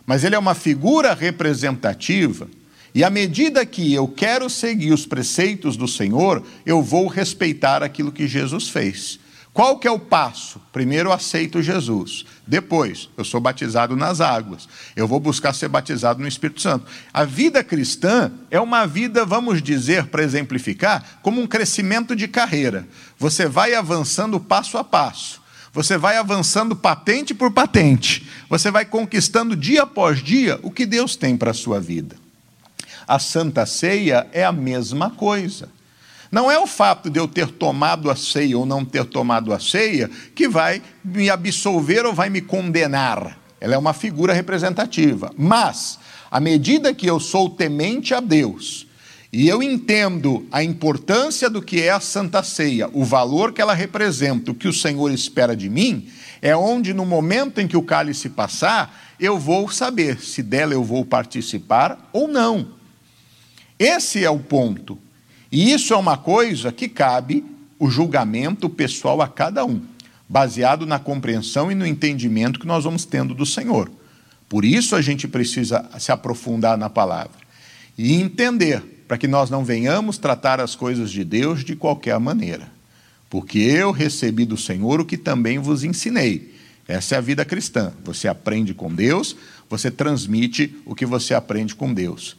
[0.04, 2.48] mas ele é uma figura representativa,
[2.94, 8.12] e à medida que eu quero seguir os preceitos do Senhor, eu vou respeitar aquilo
[8.12, 9.18] que Jesus fez.
[9.52, 10.60] Qual que é o passo?
[10.72, 12.24] Primeiro eu aceito Jesus.
[12.46, 14.66] Depois, eu sou batizado nas águas.
[14.96, 16.86] Eu vou buscar ser batizado no Espírito Santo.
[17.12, 22.88] A vida cristã é uma vida, vamos dizer, para exemplificar, como um crescimento de carreira.
[23.18, 25.41] Você vai avançando passo a passo.
[25.72, 28.28] Você vai avançando patente por patente.
[28.48, 32.16] Você vai conquistando dia após dia o que Deus tem para a sua vida.
[33.08, 35.70] A Santa Ceia é a mesma coisa.
[36.30, 39.58] Não é o fato de eu ter tomado a ceia ou não ter tomado a
[39.58, 43.38] ceia que vai me absolver ou vai me condenar.
[43.60, 45.30] Ela é uma figura representativa.
[45.36, 45.98] Mas,
[46.30, 48.86] à medida que eu sou temente a Deus
[49.32, 53.72] e eu entendo a importância do que é a Santa Ceia, o valor que ela
[53.72, 56.08] representa, o que o Senhor espera de mim,
[56.42, 60.84] é onde, no momento em que o cálice passar, eu vou saber se dela eu
[60.84, 62.72] vou participar ou não.
[63.78, 64.98] Esse é o ponto.
[65.50, 67.44] E isso é uma coisa que cabe
[67.78, 69.80] o julgamento pessoal a cada um,
[70.28, 73.90] baseado na compreensão e no entendimento que nós vamos tendo do Senhor.
[74.48, 77.40] Por isso a gente precisa se aprofundar na palavra
[77.96, 82.70] e entender, para que nós não venhamos tratar as coisas de Deus de qualquer maneira.
[83.28, 86.54] Porque eu recebi do Senhor o que também vos ensinei.
[86.86, 87.92] Essa é a vida cristã.
[88.04, 89.36] Você aprende com Deus,
[89.68, 92.36] você transmite o que você aprende com Deus.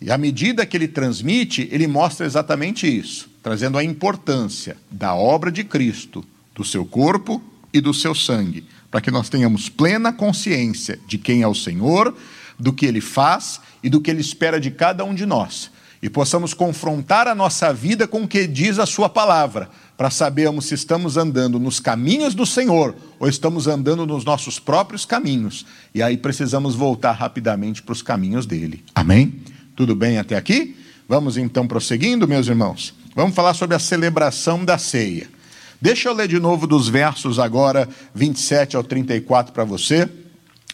[0.00, 5.50] E à medida que ele transmite, ele mostra exatamente isso, trazendo a importância da obra
[5.50, 10.98] de Cristo, do seu corpo e do seu sangue, para que nós tenhamos plena consciência
[11.06, 12.16] de quem é o Senhor,
[12.58, 15.70] do que ele faz e do que ele espera de cada um de nós.
[16.04, 20.66] E possamos confrontar a nossa vida com o que diz a sua palavra, para sabermos
[20.66, 25.64] se estamos andando nos caminhos do Senhor ou estamos andando nos nossos próprios caminhos.
[25.94, 28.84] E aí precisamos voltar rapidamente para os caminhos dele.
[28.94, 29.40] Amém?
[29.74, 30.76] Tudo bem até aqui?
[31.08, 32.92] Vamos então prosseguindo, meus irmãos.
[33.16, 35.26] Vamos falar sobre a celebração da ceia.
[35.80, 40.06] Deixa eu ler de novo dos versos agora 27 ao 34 para você,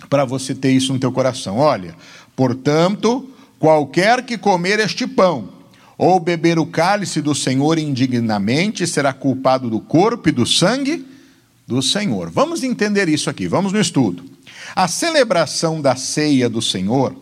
[0.08, 1.58] para você ter isso no teu coração.
[1.58, 1.94] Olha,
[2.34, 5.50] portanto, qualquer que comer este pão
[5.98, 11.06] ou beber o cálice do Senhor indignamente será culpado do corpo e do sangue
[11.68, 12.30] do Senhor.
[12.30, 14.24] Vamos entender isso aqui, vamos no estudo.
[14.74, 17.14] A celebração da ceia do Senhor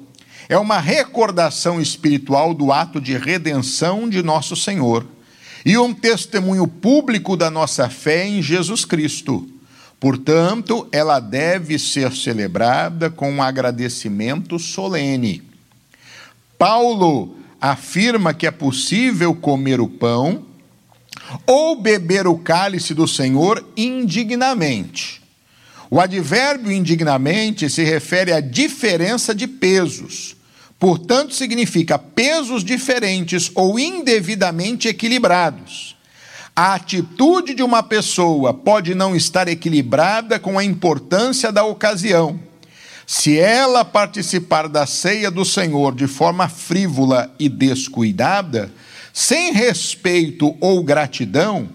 [0.49, 5.05] é uma recordação espiritual do ato de redenção de nosso Senhor
[5.67, 9.49] e um testemunho público da nossa fé em Jesus Cristo.
[9.99, 15.48] Portanto, ela deve ser celebrada com um agradecimento solene.
[16.59, 20.45] Paulo afirma que é possível comer o pão
[21.47, 25.23] ou beber o cálice do Senhor indignamente.
[25.91, 30.37] O advérbio indignamente se refere à diferença de pesos.
[30.79, 35.97] Portanto, significa pesos diferentes ou indevidamente equilibrados.
[36.55, 42.48] A atitude de uma pessoa pode não estar equilibrada com a importância da ocasião.
[43.11, 48.71] Se ela participar da ceia do Senhor de forma frívola e descuidada,
[49.15, 51.71] sem respeito ou gratidão,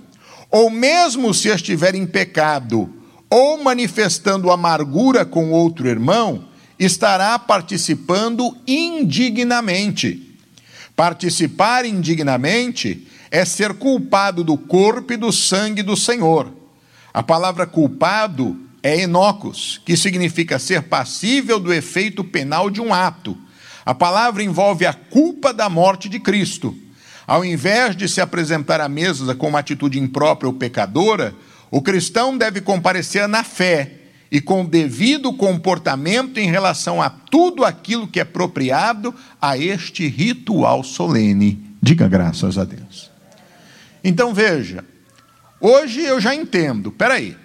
[0.51, 2.87] ou mesmo se estiver em pecado
[3.31, 6.45] ou manifestando amargura com outro irmão,
[6.77, 10.37] estará participando indignamente.
[10.95, 16.53] Participar indignamente é ser culpado do corpo e do sangue do Senhor.
[17.11, 23.37] A palavra culpado é enocos, que significa ser passível do efeito penal de um ato.
[23.85, 26.75] A palavra envolve a culpa da morte de Cristo.
[27.25, 31.33] Ao invés de se apresentar à mesa com uma atitude imprópria ou pecadora,
[31.71, 33.93] o cristão deve comparecer na fé
[34.29, 40.83] e com devido comportamento em relação a tudo aquilo que é apropriado a este ritual
[40.83, 41.63] solene.
[41.81, 43.09] Diga graças a Deus.
[44.03, 44.83] Então veja,
[45.61, 47.37] hoje eu já entendo, peraí,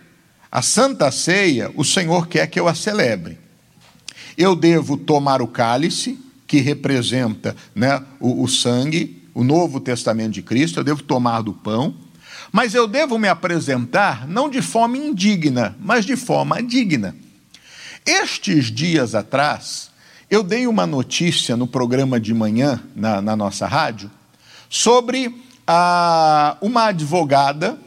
[0.50, 3.38] a Santa Ceia, o Senhor quer que eu a celebre.
[4.36, 10.42] Eu devo tomar o cálice, que representa né, o, o sangue, o Novo Testamento de
[10.42, 11.94] Cristo, eu devo tomar do pão,
[12.50, 17.14] mas eu devo me apresentar não de forma indigna, mas de forma digna.
[18.06, 19.90] Estes dias atrás,
[20.30, 24.10] eu dei uma notícia no programa de manhã, na, na nossa rádio,
[24.70, 27.78] sobre a, uma advogada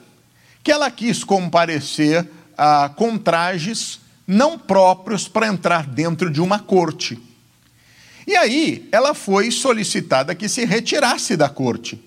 [0.64, 7.20] que ela quis comparecer ah, com trajes não próprios para entrar dentro de uma corte.
[8.26, 12.02] E aí ela foi solicitada que se retirasse da corte.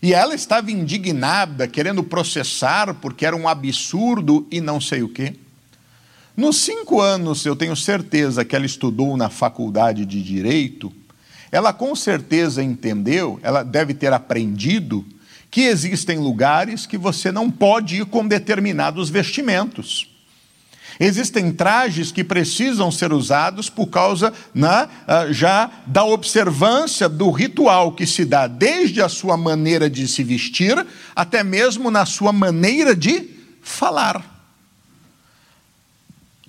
[0.00, 5.34] E ela estava indignada, querendo processar, porque era um absurdo e não sei o quê.
[6.36, 10.92] Nos cinco anos, eu tenho certeza que ela estudou na faculdade de Direito,
[11.50, 15.04] ela com certeza entendeu, ela deve ter aprendido,
[15.56, 20.06] que existem lugares que você não pode ir com determinados vestimentos.
[21.00, 27.92] Existem trajes que precisam ser usados por causa né, ah, já da observância do ritual
[27.92, 32.94] que se dá desde a sua maneira de se vestir até mesmo na sua maneira
[32.94, 33.26] de
[33.62, 34.22] falar.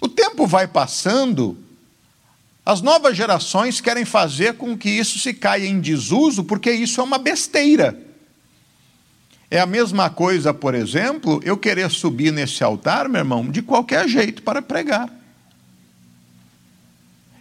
[0.01, 1.57] O tempo vai passando,
[2.65, 7.03] as novas gerações querem fazer com que isso se caia em desuso, porque isso é
[7.05, 8.05] uma besteira.
[9.49, 14.07] É a mesma coisa, por exemplo, eu querer subir nesse altar, meu irmão, de qualquer
[14.07, 15.09] jeito para pregar.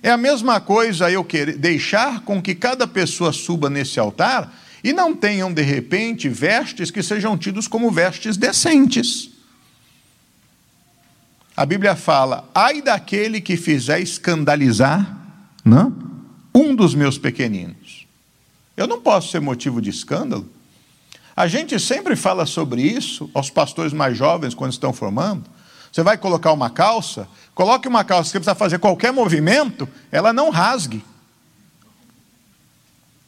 [0.03, 4.93] É a mesma coisa eu querer deixar com que cada pessoa suba nesse altar e
[4.93, 9.31] não tenham, de repente, vestes que sejam tidos como vestes decentes.
[11.57, 15.19] A Bíblia fala: ai daquele que fizer escandalizar
[15.65, 15.93] não?
[16.55, 18.07] um dos meus pequeninos.
[18.77, 20.49] Eu não posso ser motivo de escândalo.
[21.37, 25.45] A gente sempre fala sobre isso aos pastores mais jovens quando estão formando.
[25.93, 30.49] Você vai colocar uma calça, coloque uma calça que precisa fazer qualquer movimento, ela não
[30.49, 31.05] rasgue.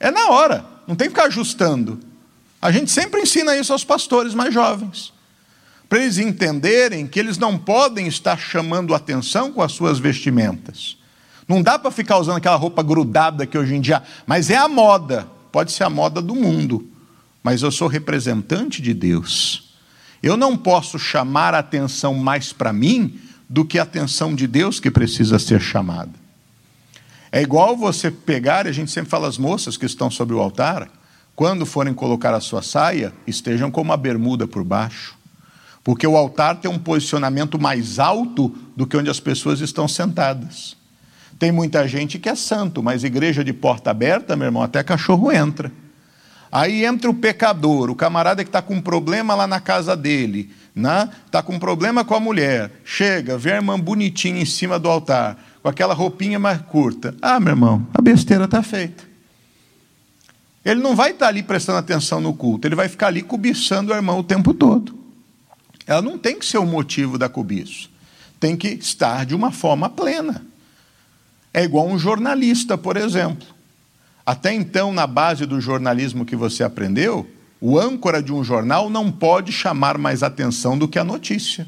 [0.00, 2.00] É na hora, não tem que ficar ajustando.
[2.62, 5.12] A gente sempre ensina isso aos pastores mais jovens,
[5.86, 10.96] para eles entenderem que eles não podem estar chamando atenção com as suas vestimentas.
[11.46, 14.68] Não dá para ficar usando aquela roupa grudada que hoje em dia, mas é a
[14.68, 16.97] moda, pode ser a moda do mundo
[17.48, 19.72] mas eu sou representante de Deus.
[20.22, 23.18] Eu não posso chamar a atenção mais para mim
[23.48, 26.12] do que a atenção de Deus que precisa ser chamada.
[27.32, 30.40] É igual você pegar, e a gente sempre fala às moças que estão sobre o
[30.40, 30.90] altar,
[31.34, 35.16] quando forem colocar a sua saia, estejam com uma bermuda por baixo.
[35.82, 40.76] Porque o altar tem um posicionamento mais alto do que onde as pessoas estão sentadas.
[41.38, 45.32] Tem muita gente que é santo, mas igreja de porta aberta, meu irmão, até cachorro
[45.32, 45.72] entra.
[46.50, 50.50] Aí entra o pecador, o camarada que está com um problema lá na casa dele,
[50.74, 51.10] né?
[51.26, 54.88] está com um problema com a mulher, chega, vê a irmã bonitinha em cima do
[54.88, 57.14] altar, com aquela roupinha mais curta.
[57.20, 59.04] Ah, meu irmão, a besteira está feita.
[60.64, 63.92] Ele não vai estar tá ali prestando atenção no culto, ele vai ficar ali cobiçando
[63.92, 64.98] o irmão o tempo todo.
[65.86, 67.88] Ela não tem que ser o motivo da cobiça,
[68.40, 70.44] tem que estar de uma forma plena.
[71.52, 73.57] É igual um jornalista, por exemplo.
[74.28, 77.26] Até então, na base do jornalismo que você aprendeu,
[77.58, 81.66] o âncora de um jornal não pode chamar mais atenção do que a notícia.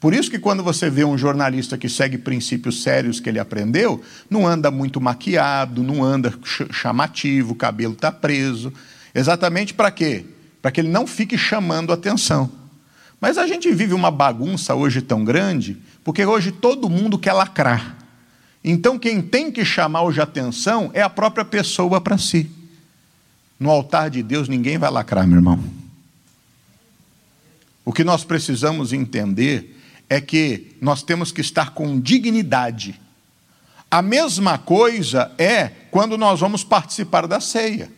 [0.00, 4.02] Por isso que quando você vê um jornalista que segue princípios sérios que ele aprendeu,
[4.28, 6.34] não anda muito maquiado, não anda
[6.72, 8.72] chamativo, o cabelo está preso.
[9.14, 10.26] Exatamente para quê?
[10.60, 12.50] Para que ele não fique chamando atenção.
[13.20, 18.03] Mas a gente vive uma bagunça hoje tão grande, porque hoje todo mundo quer lacrar.
[18.64, 22.50] Então, quem tem que chamar hoje a atenção é a própria pessoa para si.
[23.60, 25.62] No altar de Deus, ninguém vai lacrar, meu irmão.
[27.84, 32.98] O que nós precisamos entender é que nós temos que estar com dignidade.
[33.90, 37.92] A mesma coisa é quando nós vamos participar da ceia.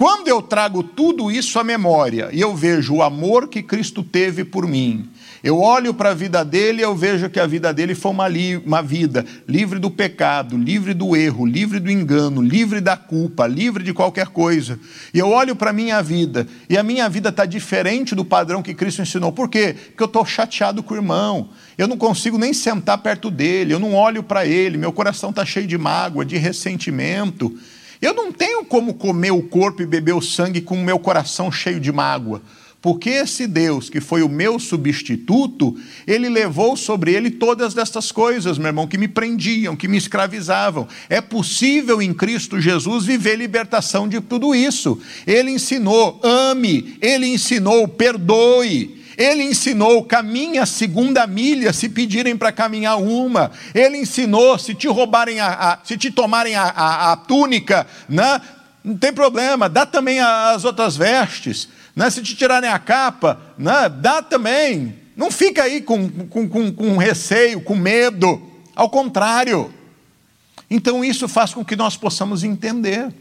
[0.00, 4.46] Quando eu trago tudo isso à memória e eu vejo o amor que Cristo teve
[4.46, 5.10] por mim,
[5.44, 8.26] eu olho para a vida dele e eu vejo que a vida dele foi uma,
[8.26, 13.46] li uma vida livre do pecado, livre do erro, livre do engano, livre da culpa,
[13.46, 14.80] livre de qualquer coisa.
[15.12, 18.62] E eu olho para a minha vida e a minha vida está diferente do padrão
[18.62, 19.30] que Cristo ensinou.
[19.32, 19.76] Por quê?
[19.88, 21.50] Porque eu estou chateado com o irmão.
[21.76, 25.44] Eu não consigo nem sentar perto dele, eu não olho para ele, meu coração está
[25.44, 27.54] cheio de mágoa, de ressentimento.
[28.00, 31.52] Eu não tenho como comer o corpo e beber o sangue com o meu coração
[31.52, 32.40] cheio de mágoa.
[32.82, 35.76] Porque esse Deus, que foi o meu substituto,
[36.06, 40.88] ele levou sobre ele todas estas coisas, meu irmão, que me prendiam, que me escravizavam.
[41.10, 44.98] É possível em Cristo Jesus viver libertação de tudo isso.
[45.26, 48.99] Ele ensinou, ame, ele ensinou, perdoe.
[49.20, 53.50] Ele ensinou, caminha a segunda milha se pedirem para caminhar uma.
[53.74, 58.40] Ele ensinou, se te roubarem a, a se te tomarem a, a, a túnica, né?
[58.82, 61.68] não tem problema, dá também as outras vestes.
[61.94, 62.08] Né?
[62.08, 63.90] Se te tirarem a capa, né?
[63.90, 64.98] dá também.
[65.14, 68.40] Não fica aí com, com, com, com receio, com medo.
[68.74, 69.70] Ao contrário.
[70.70, 73.12] Então isso faz com que nós possamos entender.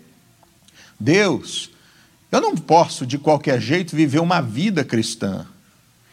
[0.97, 1.69] Deus,
[2.31, 5.45] eu não posso de qualquer jeito viver uma vida cristã.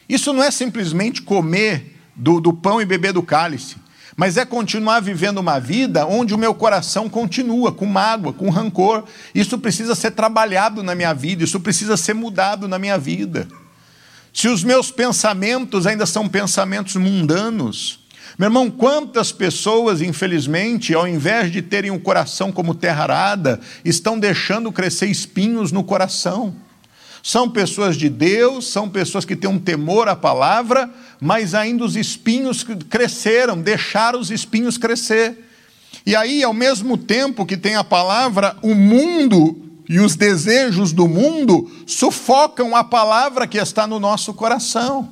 [0.09, 3.77] Isso não é simplesmente comer do, do pão e beber do cálice,
[4.17, 9.05] mas é continuar vivendo uma vida onde o meu coração continua com mágoa, com rancor.
[9.35, 13.47] Isso precisa ser trabalhado na minha vida, isso precisa ser mudado na minha vida.
[14.33, 18.01] Se os meus pensamentos ainda são pensamentos mundanos,
[18.39, 24.19] meu irmão, quantas pessoas, infelizmente, ao invés de terem um coração como terra arada, estão
[24.19, 26.55] deixando crescer espinhos no coração?
[27.27, 30.89] São pessoas de Deus, são pessoas que têm um temor à palavra,
[31.21, 35.37] mas ainda os espinhos cresceram, deixaram os espinhos crescer.
[36.07, 41.09] E aí, ao mesmo tempo que tem a palavra, o mundo e os desejos do
[41.09, 45.09] mundo sufocam a palavra que está no nosso coração.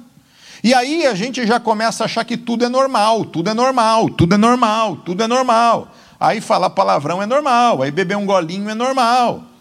[0.62, 4.09] E aí a gente já começa a achar que tudo é normal, tudo é normal,
[4.09, 5.93] tudo é normal, tudo é normal.
[6.21, 9.53] Aí falar palavrão é normal, aí beber um golinho é normal.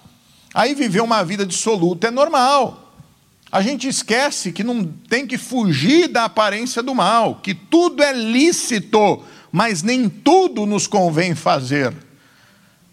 [0.53, 2.93] Aí viver uma vida dissoluta é normal.
[3.51, 8.11] A gente esquece que não tem que fugir da aparência do mal, que tudo é
[8.11, 11.93] lícito, mas nem tudo nos convém fazer.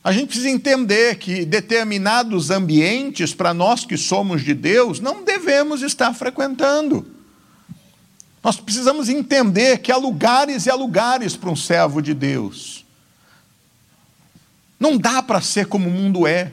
[0.02, 5.82] A gente precisa entender que determinados ambientes, para nós que somos de Deus, não devemos
[5.82, 7.06] estar frequentando.
[8.42, 12.86] Nós precisamos entender que há lugares e há lugares para um servo de Deus.
[14.78, 16.52] Não dá para ser como o mundo é.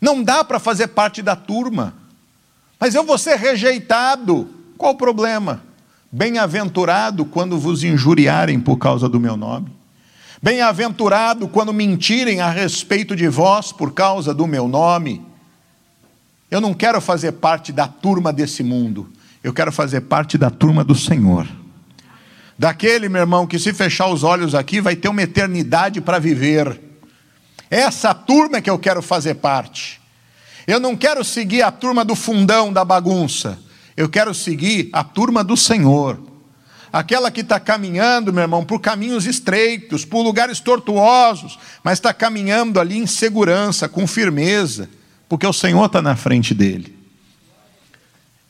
[0.00, 1.94] Não dá para fazer parte da turma.
[2.78, 4.48] Mas eu vou ser rejeitado.
[4.76, 5.62] Qual o problema?
[6.12, 9.74] Bem-aventurado quando vos injuriarem por causa do meu nome.
[10.42, 15.24] Bem-aventurado quando mentirem a respeito de vós por causa do meu nome.
[16.50, 19.10] Eu não quero fazer parte da turma desse mundo.
[19.42, 21.46] Eu quero fazer parte da turma do Senhor.
[22.58, 26.80] Daquele, meu irmão, que se fechar os olhos aqui vai ter uma eternidade para viver.
[27.70, 30.00] Essa turma é que eu quero fazer parte.
[30.66, 33.58] Eu não quero seguir a turma do fundão da bagunça.
[33.96, 36.20] Eu quero seguir a turma do Senhor.
[36.92, 42.80] Aquela que está caminhando, meu irmão, por caminhos estreitos, por lugares tortuosos, mas está caminhando
[42.80, 44.88] ali em segurança, com firmeza,
[45.28, 46.96] porque o Senhor está na frente dele.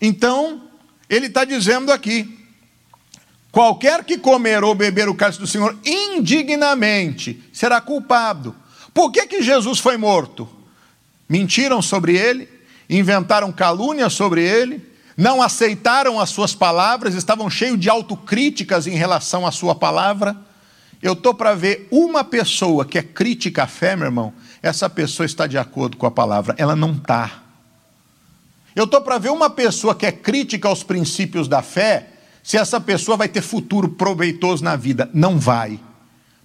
[0.00, 0.62] Então,
[1.08, 2.38] ele está dizendo aqui:
[3.50, 8.54] qualquer que comer ou beber o cálice do Senhor indignamente será culpado.
[8.96, 10.48] Por que, que Jesus foi morto?
[11.28, 12.48] Mentiram sobre ele,
[12.88, 14.82] inventaram calúnias sobre ele,
[15.14, 20.34] não aceitaram as suas palavras, estavam cheios de autocríticas em relação à sua palavra.
[21.02, 24.32] Eu estou para ver uma pessoa que é crítica à fé, meu irmão,
[24.62, 27.42] essa pessoa está de acordo com a palavra, ela não está.
[28.74, 32.80] Eu estou para ver uma pessoa que é crítica aos princípios da fé, se essa
[32.80, 35.10] pessoa vai ter futuro proveitoso na vida.
[35.12, 35.78] Não vai.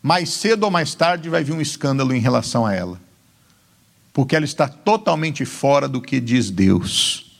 [0.01, 2.99] Mais cedo ou mais tarde vai vir um escândalo em relação a ela.
[4.11, 7.39] Porque ela está totalmente fora do que diz Deus.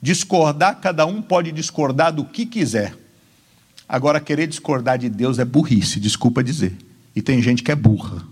[0.00, 2.94] Discordar, cada um pode discordar do que quiser.
[3.88, 6.76] Agora, querer discordar de Deus é burrice, desculpa dizer.
[7.16, 8.22] E tem gente que é burra.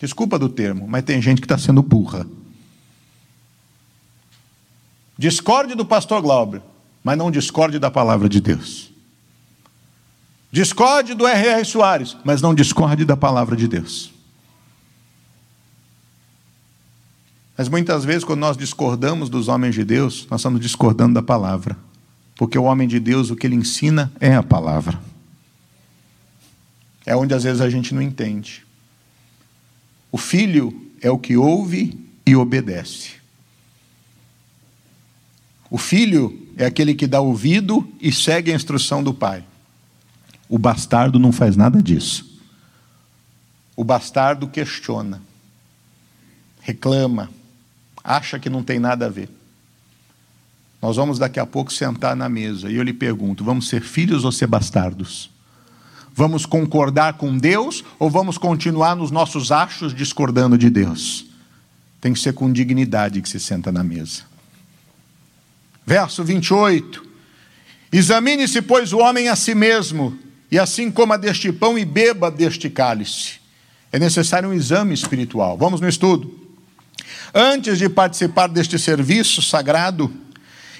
[0.00, 2.26] Desculpa do termo, mas tem gente que está sendo burra.
[5.18, 6.62] Discorde do pastor Glauber,
[7.02, 8.90] mas não discorde da palavra de Deus.
[10.56, 11.62] Discorde do R.R.
[11.66, 14.10] Soares, mas não discorde da palavra de Deus.
[17.58, 21.76] Mas muitas vezes, quando nós discordamos dos homens de Deus, nós estamos discordando da palavra.
[22.36, 24.98] Porque o homem de Deus, o que ele ensina é a palavra.
[27.04, 28.64] É onde às vezes a gente não entende.
[30.10, 33.10] O filho é o que ouve e obedece.
[35.70, 39.44] O filho é aquele que dá ouvido e segue a instrução do pai.
[40.48, 42.24] O bastardo não faz nada disso.
[43.74, 45.20] O bastardo questiona,
[46.60, 47.30] reclama,
[48.02, 49.28] acha que não tem nada a ver.
[50.80, 54.24] Nós vamos daqui a pouco sentar na mesa e eu lhe pergunto: vamos ser filhos
[54.24, 55.30] ou ser bastardos?
[56.14, 61.26] Vamos concordar com Deus ou vamos continuar nos nossos achos discordando de Deus?
[62.00, 64.22] Tem que ser com dignidade que se senta na mesa.
[65.84, 67.04] Verso 28.
[67.92, 70.18] Examine-se, pois, o homem a si mesmo,
[70.50, 73.40] e assim coma deste pão e beba deste cálice.
[73.92, 75.56] É necessário um exame espiritual.
[75.56, 76.46] Vamos no estudo.
[77.34, 80.12] Antes de participar deste serviço sagrado,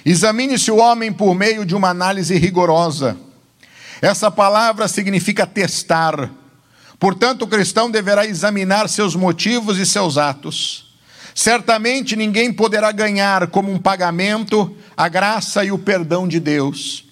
[0.05, 3.17] examine-se o homem por meio de uma análise rigorosa.
[4.01, 6.29] Essa palavra significa testar.
[6.99, 10.87] Portanto, o cristão deverá examinar seus motivos e seus atos.
[11.33, 17.06] Certamente ninguém poderá ganhar como um pagamento a graça e o perdão de Deus.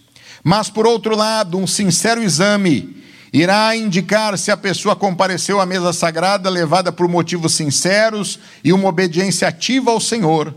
[0.48, 5.92] Mas, por outro lado, um sincero exame irá indicar se a pessoa compareceu à mesa
[5.92, 10.54] sagrada levada por motivos sinceros e uma obediência ativa ao Senhor.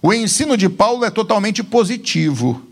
[0.00, 2.62] O ensino de Paulo é totalmente positivo.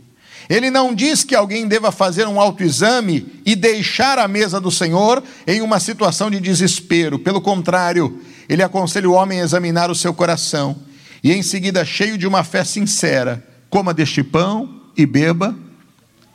[0.48, 5.22] Ele não diz que alguém deva fazer um autoexame e deixar a mesa do Senhor
[5.46, 7.18] em uma situação de desespero.
[7.18, 10.74] Pelo contrário, ele aconselha o homem a examinar o seu coração
[11.22, 15.67] e, em seguida, cheio de uma fé sincera, coma deste pão e beba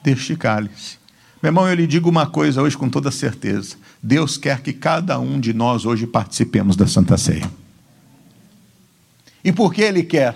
[0.04, 0.98] deste cálice.
[1.42, 5.20] Meu irmão, eu lhe digo uma coisa hoje com toda certeza: Deus quer que cada
[5.20, 7.50] um de nós hoje participemos da Santa Ceia.
[9.44, 10.36] E por que Ele quer?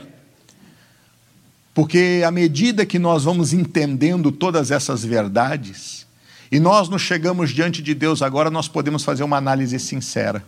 [1.73, 6.07] Porque à medida que nós vamos entendendo todas essas verdades,
[6.51, 10.43] e nós nos chegamos diante de Deus agora, nós podemos fazer uma análise sincera.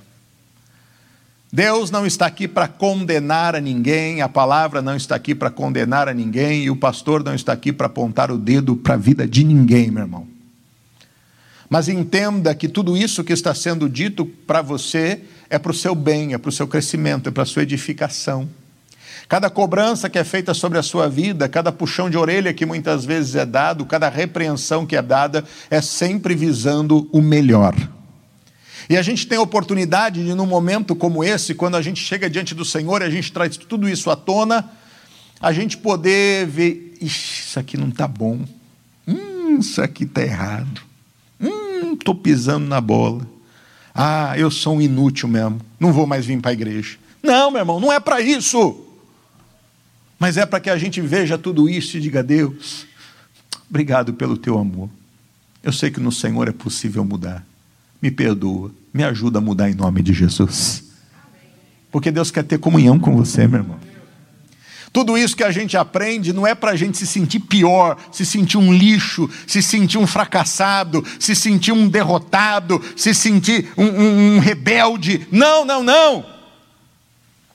[1.51, 6.07] Deus não está aqui para condenar a ninguém, a palavra não está aqui para condenar
[6.07, 9.27] a ninguém, e o pastor não está aqui para apontar o dedo para a vida
[9.27, 10.27] de ninguém, meu irmão.
[11.67, 15.95] Mas entenda que tudo isso que está sendo dito para você é para o seu
[15.95, 18.47] bem, é para o seu crescimento, é para a sua edificação.
[19.27, 23.05] Cada cobrança que é feita sobre a sua vida, cada puxão de orelha que muitas
[23.05, 27.75] vezes é dado, cada repreensão que é dada, é sempre visando o melhor.
[28.89, 32.29] E a gente tem a oportunidade de, num momento como esse, quando a gente chega
[32.29, 34.69] diante do Senhor e a gente traz tudo isso à tona,
[35.39, 38.41] a gente poder ver: isso aqui não está bom,
[39.07, 40.81] hum, isso aqui está errado,
[41.39, 43.25] hum, estou pisando na bola.
[43.93, 46.97] Ah, eu sou um inútil mesmo, não vou mais vir para a igreja.
[47.21, 48.85] Não, meu irmão, não é para isso
[50.19, 52.85] mas é para que a gente veja tudo isso e diga: Deus,
[53.69, 54.89] obrigado pelo teu amor.
[55.63, 57.45] Eu sei que no Senhor é possível mudar.
[58.01, 60.83] Me perdoa, me ajuda a mudar em nome de Jesus.
[61.91, 63.89] Porque Deus quer ter comunhão com você, meu irmão.
[64.91, 68.25] Tudo isso que a gente aprende não é para a gente se sentir pior, se
[68.25, 74.35] sentir um lixo, se sentir um fracassado, se sentir um derrotado, se sentir um, um,
[74.35, 75.27] um rebelde.
[75.31, 76.25] Não, não, não.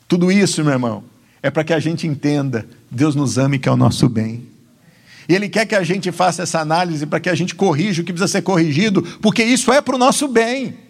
[0.07, 1.03] Tudo isso, meu irmão,
[1.43, 4.47] é para que a gente entenda, Deus nos ame que é o nosso bem.
[5.28, 8.05] E Ele quer que a gente faça essa análise para que a gente corrija o
[8.05, 10.84] que precisa ser corrigido, porque isso é para o nosso bem.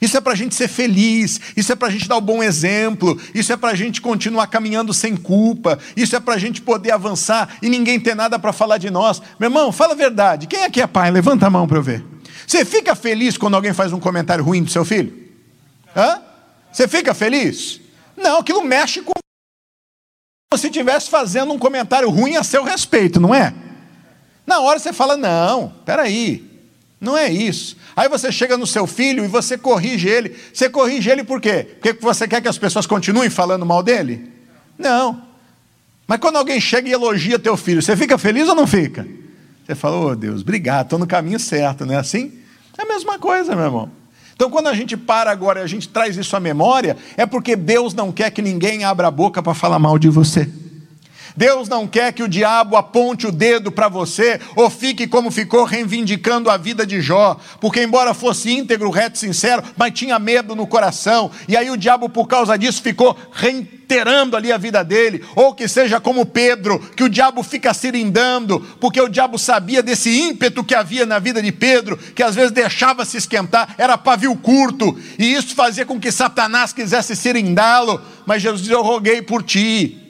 [0.00, 2.22] Isso é para a gente ser feliz, isso é para a gente dar o um
[2.22, 6.38] bom exemplo, isso é para a gente continuar caminhando sem culpa, isso é para a
[6.38, 9.20] gente poder avançar e ninguém ter nada para falar de nós.
[9.38, 10.46] Meu irmão, fala a verdade.
[10.46, 11.10] Quem aqui é pai?
[11.10, 12.04] Levanta a mão para eu ver.
[12.46, 15.12] Você fica feliz quando alguém faz um comentário ruim do seu filho?
[15.94, 16.22] Hã?
[16.72, 17.80] Você fica feliz?
[18.16, 19.12] Não, aquilo mexe com
[20.56, 23.54] se estivesse fazendo um comentário ruim a seu respeito, não é?
[24.46, 26.47] Na hora você fala, não, peraí,
[27.00, 27.76] não é isso.
[27.94, 30.34] Aí você chega no seu filho e você corrige ele.
[30.52, 31.66] Você corrige ele por quê?
[31.80, 34.28] Porque você quer que as pessoas continuem falando mal dele?
[34.76, 35.22] Não.
[36.06, 39.06] Mas quando alguém chega e elogia teu filho, você fica feliz ou não fica?
[39.64, 42.32] Você fala, oh Deus, obrigado, estou no caminho certo, não é assim?
[42.76, 43.90] É a mesma coisa, meu irmão.
[44.34, 47.54] Então, quando a gente para agora e a gente traz isso à memória, é porque
[47.54, 50.48] Deus não quer que ninguém abra a boca para falar mal de você.
[51.38, 55.62] Deus não quer que o diabo aponte o dedo para você ou fique como ficou
[55.62, 60.66] reivindicando a vida de Jó, porque embora fosse íntegro, reto, sincero, mas tinha medo no
[60.66, 65.54] coração, e aí o diabo por causa disso ficou reiterando ali a vida dele, ou
[65.54, 70.64] que seja como Pedro, que o diabo fica cirindando, porque o diabo sabia desse ímpeto
[70.64, 74.98] que havia na vida de Pedro, que às vezes deixava se esquentar, era pavio curto,
[75.16, 80.07] e isso fazia com que Satanás quisesse cirindá-lo, mas Jesus disse: Eu roguei por ti.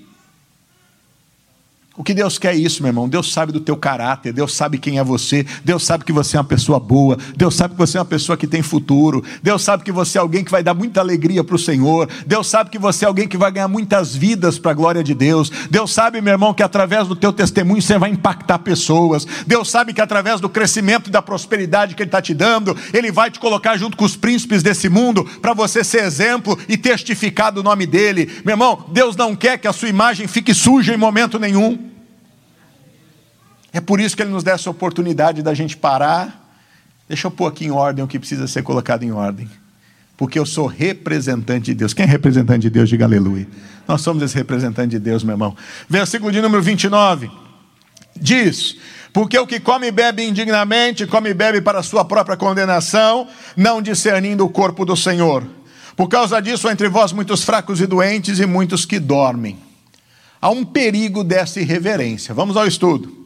[1.98, 3.08] O que Deus quer é isso, meu irmão.
[3.08, 6.40] Deus sabe do teu caráter, Deus sabe quem é você, Deus sabe que você é
[6.40, 9.82] uma pessoa boa, Deus sabe que você é uma pessoa que tem futuro, Deus sabe
[9.82, 12.78] que você é alguém que vai dar muita alegria para o Senhor, Deus sabe que
[12.78, 16.20] você é alguém que vai ganhar muitas vidas para a glória de Deus, Deus sabe,
[16.20, 20.40] meu irmão, que através do teu testemunho você vai impactar pessoas, Deus sabe que através
[20.40, 23.96] do crescimento e da prosperidade que Ele está te dando, Ele vai te colocar junto
[23.96, 28.30] com os príncipes desse mundo para você ser exemplo e testificar do nome dEle.
[28.44, 31.87] Meu irmão, Deus não quer que a sua imagem fique suja em momento nenhum.
[33.72, 36.46] É por isso que ele nos dá essa oportunidade da gente parar.
[37.08, 39.48] Deixa eu pôr aqui em ordem o que precisa ser colocado em ordem.
[40.16, 41.94] Porque eu sou representante de Deus.
[41.94, 42.88] Quem é representante de Deus?
[42.88, 43.46] Diga aleluia.
[43.86, 45.56] Nós somos esse representante de Deus, meu irmão.
[45.88, 47.30] Versículo de número 29.
[48.20, 48.76] Diz:
[49.12, 53.80] Porque o que come e bebe indignamente, come e bebe para sua própria condenação, não
[53.80, 55.46] discernindo o corpo do Senhor.
[55.96, 59.58] Por causa disso, entre vós muitos fracos e doentes e muitos que dormem.
[60.40, 62.34] Há um perigo dessa irreverência.
[62.34, 63.17] Vamos ao estudo.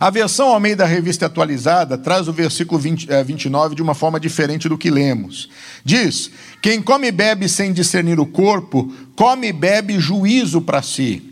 [0.00, 3.92] A versão ao meio da revista atualizada traz o versículo 20, eh, 29 de uma
[3.92, 5.50] forma diferente do que lemos.
[5.84, 6.30] Diz:
[6.62, 11.22] Quem come e bebe sem discernir o corpo, come e bebe juízo para si.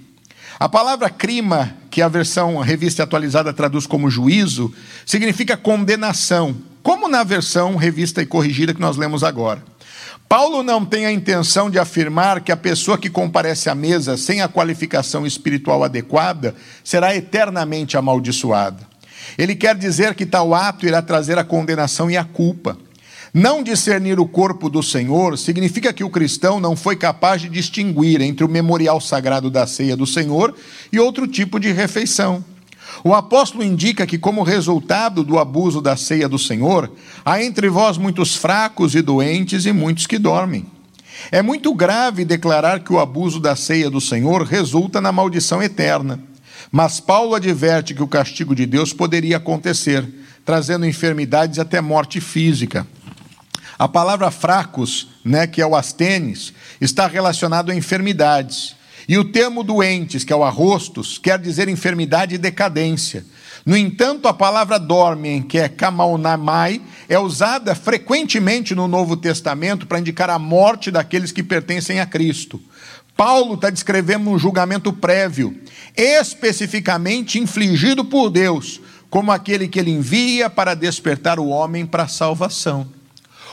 [0.61, 4.71] A palavra crima, que a versão revista atualizada traduz como juízo,
[5.07, 9.63] significa condenação, como na versão revista e corrigida que nós lemos agora.
[10.29, 14.43] Paulo não tem a intenção de afirmar que a pessoa que comparece à mesa sem
[14.43, 16.55] a qualificação espiritual adequada
[16.85, 18.87] será eternamente amaldiçoada.
[19.39, 22.77] Ele quer dizer que tal ato irá trazer a condenação e a culpa.
[23.33, 28.21] Não discernir o corpo do Senhor significa que o cristão não foi capaz de distinguir
[28.21, 30.55] entre o memorial sagrado da ceia do Senhor
[30.93, 32.45] e outro tipo de refeição.
[33.05, 36.91] O apóstolo indica que, como resultado do abuso da ceia do Senhor,
[37.25, 40.67] há entre vós muitos fracos e doentes e muitos que dormem.
[41.31, 46.21] É muito grave declarar que o abuso da ceia do Senhor resulta na maldição eterna.
[46.71, 50.07] Mas Paulo adverte que o castigo de Deus poderia acontecer,
[50.45, 52.87] trazendo enfermidades até morte física.
[53.79, 58.75] A palavra fracos, né, que é o astênis, está relacionado a enfermidades.
[59.09, 63.25] E o termo doentes, que é o arrostos, quer dizer enfermidade e decadência.
[63.65, 69.99] No entanto, a palavra dormem, que é kamaunamai, é usada frequentemente no Novo Testamento para
[69.99, 72.61] indicar a morte daqueles que pertencem a Cristo.
[73.17, 75.59] Paulo está descrevendo um julgamento prévio,
[75.97, 78.79] especificamente infligido por Deus,
[79.09, 82.98] como aquele que ele envia para despertar o homem para a salvação.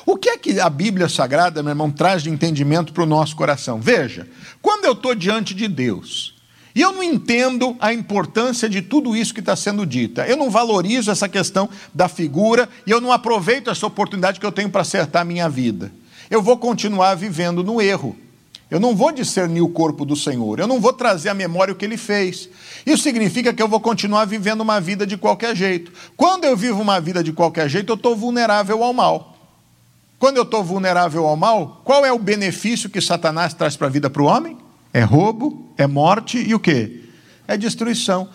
[0.05, 3.35] O que é que a Bíblia Sagrada, meu irmão, traz de entendimento para o nosso
[3.35, 3.81] coração?
[3.81, 4.27] Veja,
[4.61, 6.35] quando eu estou diante de Deus
[6.75, 10.51] e eu não entendo a importância de tudo isso que está sendo dito, eu não
[10.51, 14.81] valorizo essa questão da figura e eu não aproveito essa oportunidade que eu tenho para
[14.81, 15.91] acertar a minha vida,
[16.29, 18.15] eu vou continuar vivendo no erro.
[18.69, 21.75] Eu não vou discernir o corpo do Senhor, eu não vou trazer à memória o
[21.75, 22.49] que ele fez.
[22.83, 25.91] Isso significa que eu vou continuar vivendo uma vida de qualquer jeito.
[26.17, 29.34] Quando eu vivo uma vida de qualquer jeito, eu estou vulnerável ao mal.
[30.25, 33.91] Quando eu estou vulnerável ao mal, qual é o benefício que Satanás traz para a
[33.91, 34.57] vida para o homem?
[34.91, 37.03] É roubo, é morte e o quê?
[37.47, 38.27] É destruição.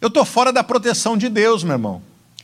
[0.00, 2.00] Eu estou fora da proteção de Deus, meu irmão.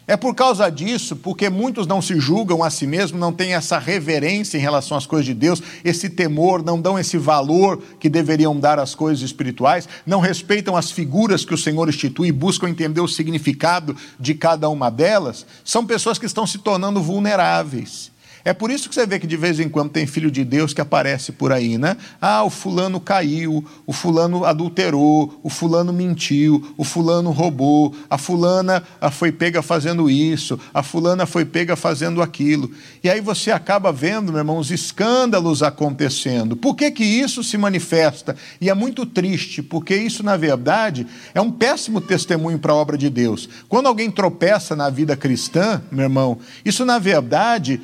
[0.09, 3.79] É por causa disso, porque muitos não se julgam a si mesmos, não têm essa
[3.79, 8.59] reverência em relação às coisas de Deus, esse temor, não dão esse valor que deveriam
[8.59, 13.01] dar às coisas espirituais, não respeitam as figuras que o Senhor institui e buscam entender
[13.01, 18.13] o significado de cada uma delas, são pessoas que estão se tornando vulneráveis.
[18.45, 20.75] É por isso que você vê que de vez em quando tem filho de Deus
[20.75, 21.97] que aparece por aí, né?
[22.21, 28.83] Ah, o fulano caiu, o fulano adulterou, o fulano mentiu, o fulano roubou, a fulana
[29.01, 32.71] ah, foi pega fazendo isso, a fulana foi pega fazendo aquilo.
[33.03, 36.55] E aí você acaba vendo, meu irmão, os escândalos acontecendo.
[36.55, 38.37] Por que, que isso se manifesta?
[38.61, 42.99] E é muito triste, porque isso, na verdade, é um péssimo testemunho para a obra
[42.99, 43.49] de Deus.
[43.69, 47.81] Quando alguém tropeça na vida cristã, meu irmão, isso, na verdade,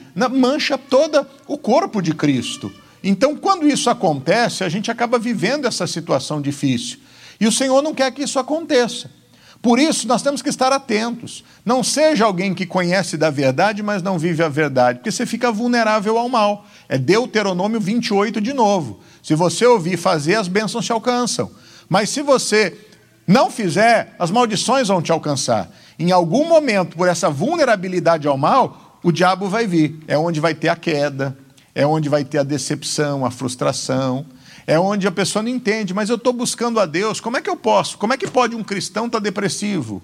[0.51, 2.73] mancha todo o corpo de Cristo.
[3.03, 6.99] Então, quando isso acontece, a gente acaba vivendo essa situação difícil.
[7.41, 9.11] E o Senhor não quer que isso aconteça.
[9.63, 11.45] Por isso, nós temos que estar atentos.
[11.65, 15.53] Não seja alguém que conhece da verdade, mas não vive a verdade, porque você fica
[15.53, 16.67] vulnerável ao mal.
[16.89, 19.01] É Deuteronômio 28 de novo.
[19.23, 21.51] Se você ouvir fazer, as bênçãos te alcançam.
[21.89, 22.77] Mas se você
[23.27, 25.71] não fizer, as maldições vão te alcançar.
[25.99, 29.99] Em algum momento, por essa vulnerabilidade ao mal, o diabo vai vir.
[30.07, 31.37] É onde vai ter a queda,
[31.75, 34.27] é onde vai ter a decepção, a frustração,
[34.67, 37.51] é onde a pessoa não entende, mas eu estou buscando a Deus, como é que
[37.51, 37.99] eu posso?
[37.99, 40.03] Como é que pode um cristão estar tá depressivo?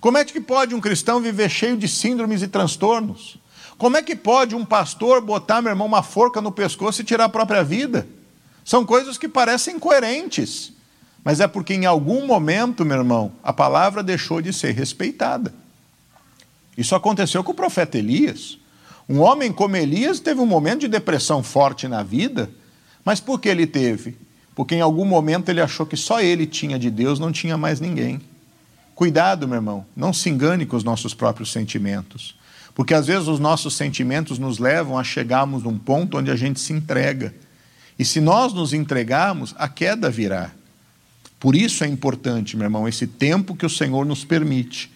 [0.00, 3.38] Como é que pode um cristão viver cheio de síndromes e transtornos?
[3.76, 7.24] Como é que pode um pastor botar, meu irmão, uma forca no pescoço e tirar
[7.24, 8.06] a própria vida?
[8.64, 10.72] São coisas que parecem coerentes,
[11.24, 15.54] mas é porque em algum momento, meu irmão, a palavra deixou de ser respeitada.
[16.80, 18.56] Isso aconteceu com o profeta Elias.
[19.06, 22.50] Um homem como Elias teve um momento de depressão forte na vida,
[23.04, 24.16] mas por que ele teve?
[24.54, 27.80] Porque em algum momento ele achou que só ele tinha de Deus, não tinha mais
[27.80, 28.18] ninguém.
[28.94, 32.34] Cuidado, meu irmão, não se engane com os nossos próprios sentimentos.
[32.74, 36.58] Porque às vezes os nossos sentimentos nos levam a chegarmos num ponto onde a gente
[36.60, 37.34] se entrega.
[37.98, 40.50] E se nós nos entregarmos, a queda virá.
[41.38, 44.90] Por isso é importante, meu irmão, esse tempo que o Senhor nos permite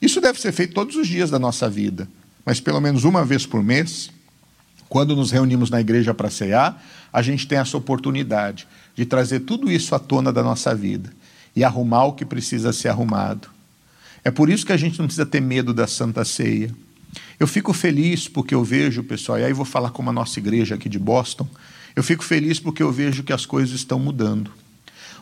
[0.00, 2.08] isso deve ser feito todos os dias da nossa vida,
[2.44, 4.10] mas pelo menos uma vez por mês,
[4.88, 6.82] quando nos reunimos na igreja para cear,
[7.12, 11.12] a gente tem essa oportunidade de trazer tudo isso à tona da nossa vida
[11.54, 13.48] e arrumar o que precisa ser arrumado.
[14.24, 16.74] É por isso que a gente não precisa ter medo da Santa Ceia.
[17.38, 20.74] Eu fico feliz porque eu vejo, pessoal, e aí vou falar como a nossa igreja
[20.74, 21.48] aqui de Boston,
[21.94, 24.50] eu fico feliz porque eu vejo que as coisas estão mudando.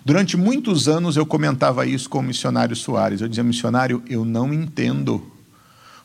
[0.08, 3.20] Durante muitos anos eu comentava isso com o missionário Soares.
[3.20, 5.30] Eu dizia, missionário, eu não entendo.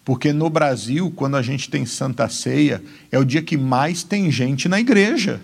[0.03, 4.29] Porque no Brasil, quando a gente tem Santa Ceia, é o dia que mais tem
[4.29, 5.39] gente na igreja.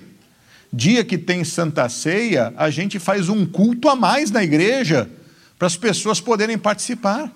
[0.73, 5.09] Dia que tem Santa Ceia, a gente faz um culto a mais na igreja,
[5.57, 7.31] para as pessoas poderem participar.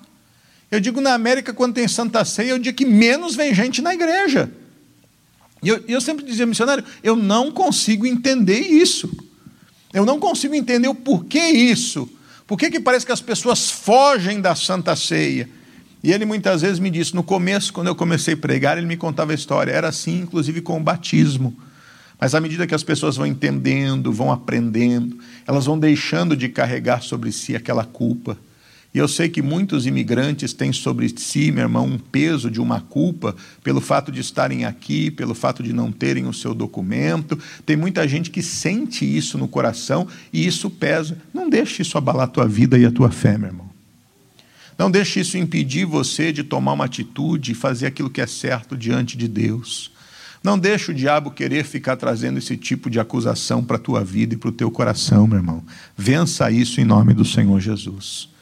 [0.70, 3.82] Eu digo, na América, quando tem Santa Ceia, é o dia que menos vem gente
[3.82, 4.52] na igreja.
[5.64, 9.33] E eu, eu sempre dizia, missionário, eu não consigo entender isso.
[9.94, 12.10] Eu não consigo entender o porquê isso.
[12.48, 15.48] Por que, que parece que as pessoas fogem da Santa Ceia?
[16.04, 18.98] E ele muitas vezes me disse, no começo, quando eu comecei a pregar, ele me
[18.98, 19.72] contava a história.
[19.72, 21.56] Era assim, inclusive, com o batismo.
[22.20, 25.18] Mas à medida que as pessoas vão entendendo, vão aprendendo,
[25.48, 28.38] elas vão deixando de carregar sobre si aquela culpa.
[28.94, 32.80] E eu sei que muitos imigrantes têm sobre si, meu irmão, um peso de uma
[32.80, 37.40] culpa pelo fato de estarem aqui, pelo fato de não terem o seu documento.
[37.66, 41.18] Tem muita gente que sente isso no coração e isso pesa.
[41.34, 43.70] Não deixe isso abalar a tua vida e a tua fé, meu irmão.
[44.78, 48.78] Não deixe isso impedir você de tomar uma atitude e fazer aquilo que é certo
[48.78, 49.92] diante de Deus.
[50.44, 54.36] Não deixe o diabo querer ficar trazendo esse tipo de acusação para a tua vida
[54.36, 55.64] e para o teu coração, meu irmão.
[55.98, 58.33] Vença isso em nome do Senhor Jesus.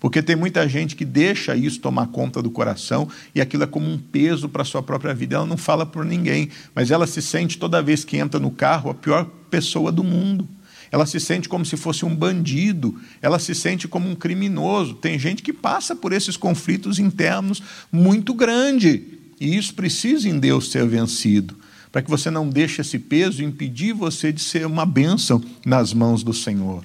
[0.00, 3.90] Porque tem muita gente que deixa isso tomar conta do coração e aquilo é como
[3.90, 5.36] um peso para a sua própria vida.
[5.36, 8.90] Ela não fala por ninguém, mas ela se sente toda vez que entra no carro
[8.90, 10.48] a pior pessoa do mundo.
[10.90, 14.94] Ela se sente como se fosse um bandido, ela se sente como um criminoso.
[14.94, 19.02] Tem gente que passa por esses conflitos internos muito grande,
[19.40, 21.56] e isso precisa em Deus ser vencido,
[21.92, 26.22] para que você não deixe esse peso impedir você de ser uma bênção nas mãos
[26.22, 26.84] do Senhor.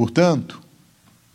[0.00, 0.62] Portanto,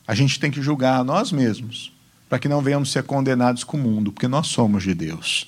[0.08, 1.94] a gente tem que julgar a nós mesmos,
[2.28, 5.48] para que não venhamos ser condenados com o mundo, porque nós somos de Deus.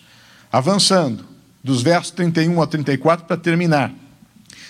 [0.51, 1.26] Avançando,
[1.63, 3.91] dos versos 31 a 34, para terminar.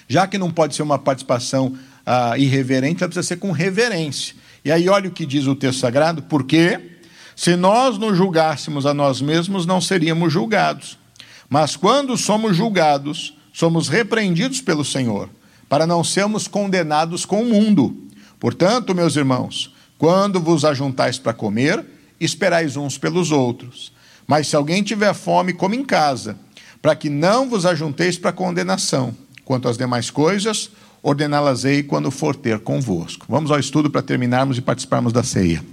[0.08, 4.34] Já que não pode ser uma participação ah, irreverente, ela precisa ser com reverência.
[4.64, 7.02] E aí, olha o que diz o texto sagrado, porque
[7.36, 10.98] se nós nos julgássemos a nós mesmos, não seríamos julgados.
[11.50, 15.30] Mas quando somos julgados, somos repreendidos pelo Senhor,
[15.68, 18.07] para não sermos condenados com o mundo.
[18.40, 21.84] Portanto, meus irmãos, quando vos ajuntais para comer,
[22.20, 23.92] esperais uns pelos outros.
[24.28, 26.38] Mas se alguém tiver fome, come em casa,
[26.82, 29.16] para que não vos ajunteis para condenação.
[29.44, 30.70] Quanto às demais coisas,
[31.02, 33.26] ordená-las-ei quando for ter convosco.
[33.30, 35.64] Vamos ao estudo para terminarmos e participarmos da ceia.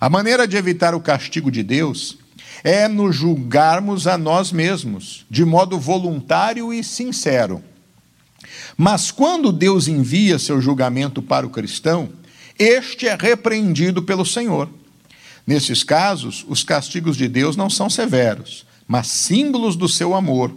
[0.00, 2.18] A maneira de evitar o castigo de Deus
[2.62, 7.62] é nos julgarmos a nós mesmos, de modo voluntário e sincero.
[8.76, 12.08] Mas quando Deus envia seu julgamento para o cristão,
[12.58, 14.68] este é repreendido pelo Senhor.
[15.46, 20.52] Nesses casos, os castigos de Deus não são severos, mas símbolos do seu amor.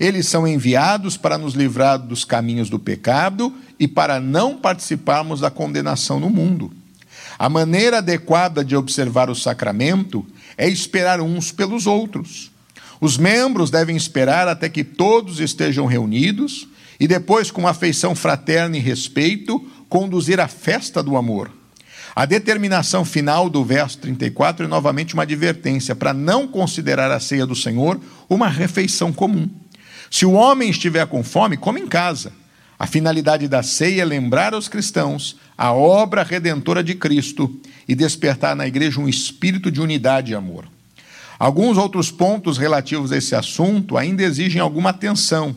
[0.00, 5.50] Eles são enviados para nos livrar dos caminhos do pecado e para não participarmos da
[5.50, 6.72] condenação no mundo.
[7.38, 10.24] A maneira adequada de observar o sacramento
[10.56, 12.50] é esperar uns pelos outros.
[13.00, 16.68] Os membros devem esperar até que todos estejam reunidos
[16.98, 21.50] e depois, com afeição fraterna e respeito, conduzir a festa do amor.
[22.14, 27.44] A determinação final do verso 34 é novamente uma advertência para não considerar a ceia
[27.44, 29.50] do Senhor uma refeição comum.
[30.08, 32.32] Se o homem estiver com fome, come em casa.
[32.78, 38.54] A finalidade da ceia é lembrar aos cristãos a obra redentora de Cristo e despertar
[38.54, 40.66] na igreja um espírito de unidade e amor.
[41.36, 45.56] Alguns outros pontos relativos a esse assunto ainda exigem alguma atenção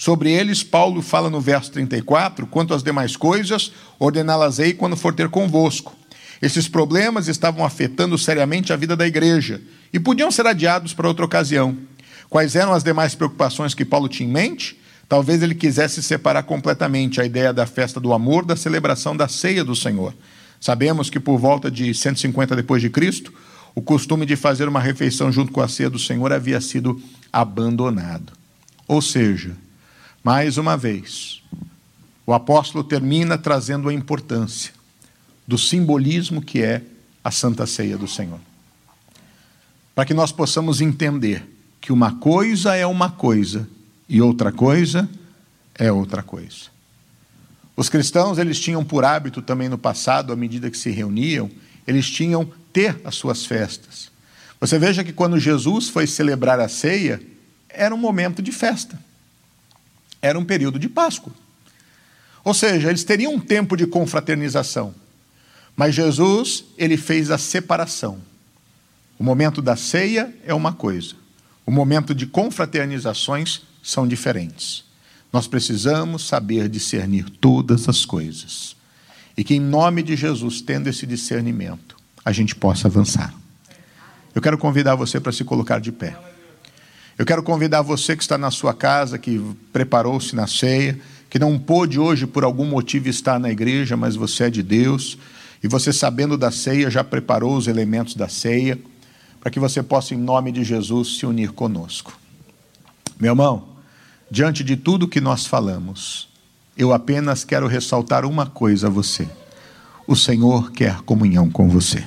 [0.00, 5.28] Sobre eles, Paulo fala no verso 34: quanto às demais coisas, ordená-las-ei quando for ter
[5.28, 5.92] convosco.
[6.40, 9.60] Esses problemas estavam afetando seriamente a vida da igreja
[9.92, 11.76] e podiam ser adiados para outra ocasião.
[12.30, 14.78] Quais eram as demais preocupações que Paulo tinha em mente?
[15.08, 19.64] Talvez ele quisesse separar completamente a ideia da festa do amor da celebração da ceia
[19.64, 20.14] do Senhor.
[20.60, 23.32] Sabemos que por volta de 150 depois de Cristo,
[23.74, 28.32] o costume de fazer uma refeição junto com a ceia do Senhor havia sido abandonado.
[28.86, 29.56] Ou seja,
[30.22, 31.42] mais uma vez,
[32.26, 34.72] o apóstolo termina trazendo a importância
[35.46, 36.82] do simbolismo que é
[37.22, 38.40] a Santa Ceia do Senhor.
[39.94, 41.42] Para que nós possamos entender
[41.80, 43.66] que uma coisa é uma coisa
[44.08, 45.08] e outra coisa
[45.74, 46.66] é outra coisa.
[47.76, 51.50] Os cristãos, eles tinham por hábito também no passado, à medida que se reuniam,
[51.86, 54.10] eles tinham ter as suas festas.
[54.60, 57.22] Você veja que quando Jesus foi celebrar a ceia,
[57.68, 58.98] era um momento de festa
[60.20, 61.32] era um período de Páscoa.
[62.44, 64.94] Ou seja, eles teriam um tempo de confraternização.
[65.76, 68.18] Mas Jesus, ele fez a separação.
[69.18, 71.14] O momento da ceia é uma coisa,
[71.66, 74.84] o momento de confraternizações são diferentes.
[75.32, 78.76] Nós precisamos saber discernir todas as coisas.
[79.36, 83.34] E que, em nome de Jesus, tendo esse discernimento, a gente possa avançar.
[84.34, 86.16] Eu quero convidar você para se colocar de pé.
[87.18, 91.58] Eu quero convidar você que está na sua casa, que preparou-se na ceia, que não
[91.58, 95.18] pôde hoje por algum motivo estar na igreja, mas você é de Deus,
[95.60, 98.78] e você sabendo da ceia já preparou os elementos da ceia,
[99.40, 102.16] para que você possa, em nome de Jesus, se unir conosco.
[103.18, 103.64] Meu irmão,
[104.30, 106.28] diante de tudo que nós falamos,
[106.76, 109.28] eu apenas quero ressaltar uma coisa a você:
[110.06, 112.06] o Senhor quer comunhão com você.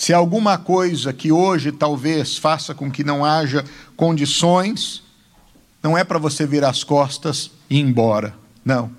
[0.00, 3.62] Se alguma coisa que hoje talvez faça com que não haja
[3.94, 5.02] condições,
[5.82, 8.34] não é para você virar as costas e ir embora,
[8.64, 8.90] não,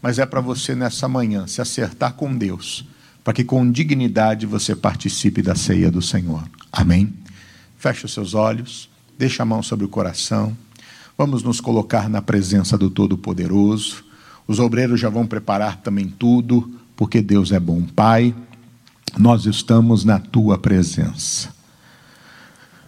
[0.00, 2.84] mas é para você nessa manhã se acertar com Deus,
[3.24, 6.44] para que com dignidade você participe da ceia do Senhor.
[6.70, 7.12] Amém?
[7.76, 10.56] Feche os seus olhos, deixa a mão sobre o coração.
[11.18, 14.04] Vamos nos colocar na presença do Todo-Poderoso.
[14.46, 17.82] Os obreiros já vão preparar também tudo, porque Deus é bom.
[17.82, 18.32] Pai,
[19.16, 21.48] nós estamos na tua presença.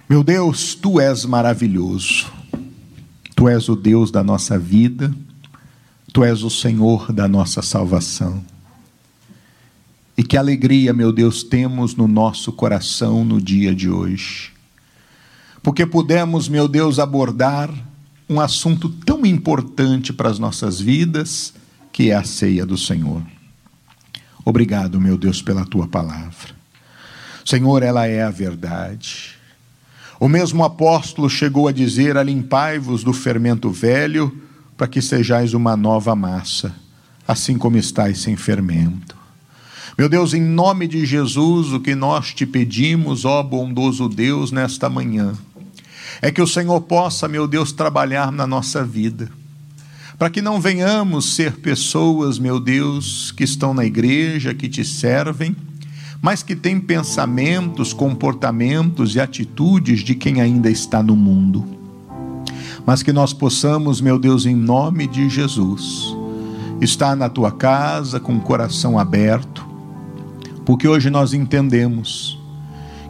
[0.09, 2.27] Meu Deus, tu és maravilhoso.
[3.37, 5.14] Tu és o Deus da nossa vida.
[6.12, 8.43] Tu és o Senhor da nossa salvação.
[10.16, 14.53] E que alegria, meu Deus, temos no nosso coração no dia de hoje.
[15.62, 17.71] Porque pudemos, meu Deus, abordar
[18.29, 21.55] um assunto tão importante para as nossas vidas,
[21.93, 23.23] que é a ceia do Senhor.
[24.45, 26.55] Obrigado, meu Deus, pela tua palavra.
[27.45, 29.34] Senhor, ela é a verdade.
[30.18, 34.36] O mesmo apóstolo chegou a dizer: Alimpai-vos do fermento velho,
[34.76, 36.74] para que sejais uma nova massa,
[37.26, 39.16] assim como estáis sem fermento.
[39.97, 44.88] Meu Deus, em nome de Jesus, o que nós te pedimos, ó bondoso Deus, nesta
[44.88, 45.34] manhã,
[46.22, 49.30] é que o Senhor possa, meu Deus, trabalhar na nossa vida,
[50.21, 55.57] para que não venhamos ser pessoas, meu Deus, que estão na igreja, que te servem,
[56.21, 61.64] mas que têm pensamentos, comportamentos e atitudes de quem ainda está no mundo.
[62.85, 66.14] Mas que nós possamos, meu Deus, em nome de Jesus,
[66.83, 69.66] estar na tua casa com o coração aberto,
[70.66, 72.39] porque hoje nós entendemos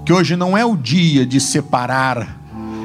[0.07, 2.40] que hoje não é o dia de separar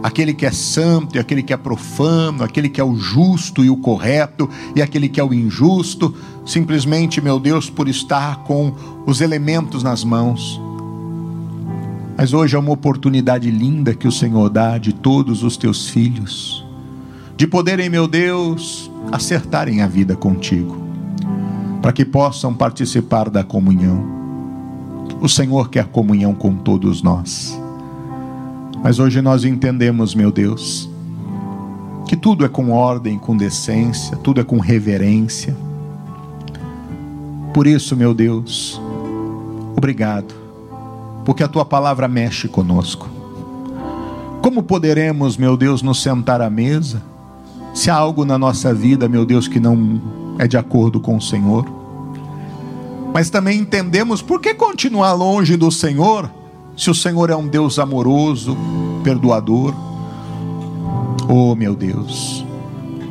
[0.06, 3.72] aquele que é santo e aquele que é profano, aquele que é o justo e
[3.72, 6.14] o correto e aquele que é o injusto,
[6.46, 8.72] simplesmente, meu Deus, por estar com
[9.08, 10.62] os elementos nas mãos.
[12.16, 16.64] Mas hoje é uma oportunidade linda que o Senhor dá de todos os teus filhos,
[17.36, 20.78] de poderem, meu Deus, acertarem a vida contigo,
[21.82, 24.06] para que possam participar da comunhão.
[25.20, 27.65] O Senhor quer comunhão com todos nós.
[28.86, 30.88] Mas hoje nós entendemos, meu Deus,
[32.08, 35.58] que tudo é com ordem, com decência, tudo é com reverência.
[37.52, 38.80] Por isso, meu Deus,
[39.76, 40.36] obrigado,
[41.26, 43.10] porque a tua palavra mexe conosco.
[44.44, 47.02] Como poderemos, meu Deus, nos sentar à mesa
[47.74, 50.00] se há algo na nossa vida, meu Deus, que não
[50.38, 51.66] é de acordo com o Senhor?
[53.12, 56.30] Mas também entendemos por que continuar longe do Senhor
[56.76, 58.58] se o Senhor é um Deus amoroso,
[59.04, 59.74] perdoador.
[61.30, 62.46] Oh, meu Deus.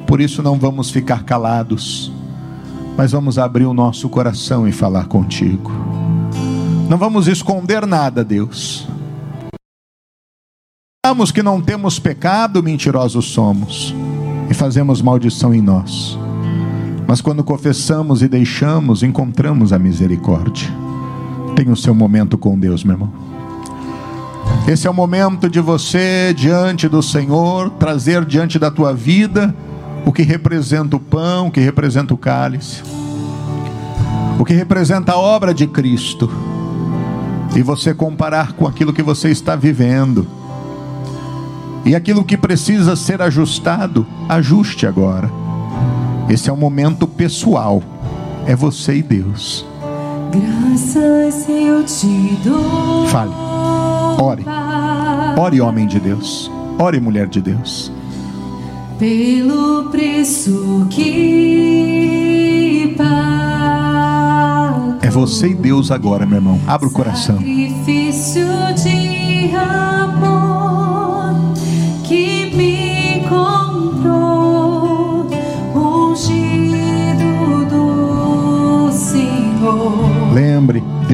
[0.07, 2.13] Por isso não vamos ficar calados,
[2.97, 5.73] mas vamos abrir o nosso coração e falar contigo.
[6.89, 8.87] Não vamos esconder nada, Deus.
[11.05, 13.95] Falamos que não temos pecado, mentirosos somos,
[14.51, 16.19] e fazemos maldição em nós.
[17.07, 20.69] Mas quando confessamos e deixamos, encontramos a misericórdia.
[21.57, 23.34] Tenha o seu momento com Deus, meu irmão.
[24.67, 29.55] Esse é o momento de você, diante do Senhor, trazer diante da tua vida
[30.07, 32.83] o que representa o pão, o que representa o cálice,
[34.39, 36.31] o que representa a obra de Cristo,
[37.55, 40.27] e você comparar com aquilo que você está vivendo,
[41.85, 45.31] e aquilo que precisa ser ajustado, ajuste agora.
[46.27, 47.83] Esse é um momento pessoal,
[48.47, 49.67] é você e Deus.
[50.33, 53.07] Graças eu te dou.
[53.09, 53.54] Fale.
[54.21, 54.45] Ore.
[55.37, 56.51] Ore, homem de Deus.
[56.79, 57.93] Ore, mulher de Deus.
[58.99, 64.95] Pelo preço que pago.
[65.03, 66.59] É você e Deus agora, meu irmão.
[66.67, 67.37] Abra o coração.
[67.37, 68.47] Sacrifício
[68.83, 70.64] de amor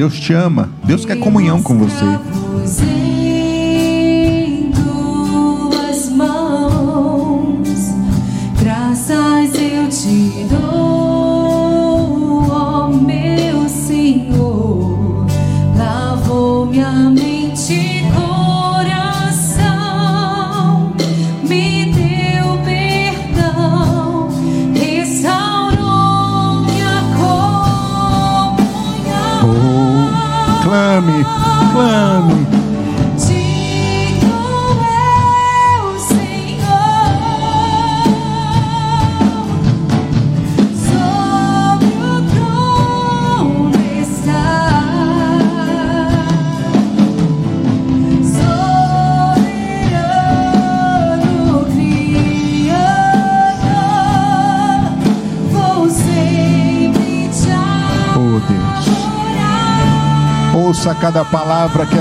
[0.01, 0.67] Deus te ama.
[0.83, 3.10] Deus quer comunhão com você.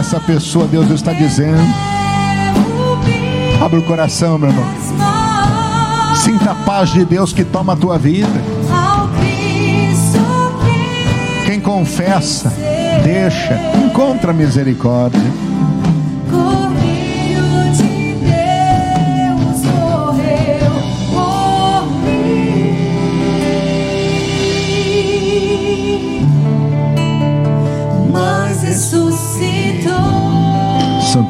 [0.00, 1.62] Essa pessoa, Deus, está dizendo.
[3.62, 4.64] Abre o coração, meu irmão.
[6.16, 8.42] Sinta a paz de Deus que toma a tua vida.
[11.44, 12.50] Quem confessa,
[13.04, 15.49] deixa, encontra misericórdia.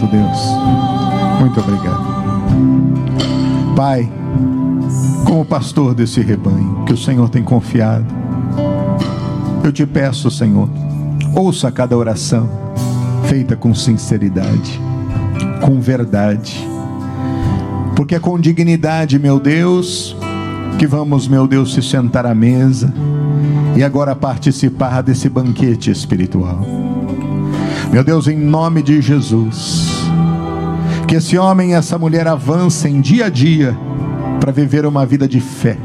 [0.00, 0.38] Santo Deus,
[1.40, 2.02] muito obrigado.
[3.76, 4.10] Pai,
[5.26, 8.06] como pastor desse rebanho que o Senhor tem confiado,
[9.62, 10.70] eu te peço, Senhor,
[11.34, 12.48] ouça cada oração
[13.28, 14.80] feita com sinceridade,
[15.60, 16.66] com verdade,
[17.94, 20.16] porque é com dignidade, meu Deus,
[20.78, 22.90] que vamos, meu Deus, se sentar à mesa
[23.76, 26.60] e agora participar desse banquete espiritual.
[27.92, 29.89] Meu Deus, em nome de Jesus,
[31.10, 33.76] que esse homem e essa mulher avancem dia a dia
[34.38, 35.76] para viver uma vida de fé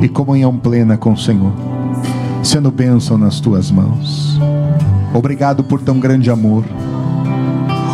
[0.00, 1.52] e comunhão plena com o Senhor,
[2.42, 4.40] sendo bênção nas tuas mãos.
[5.12, 6.64] Obrigado por tão grande amor.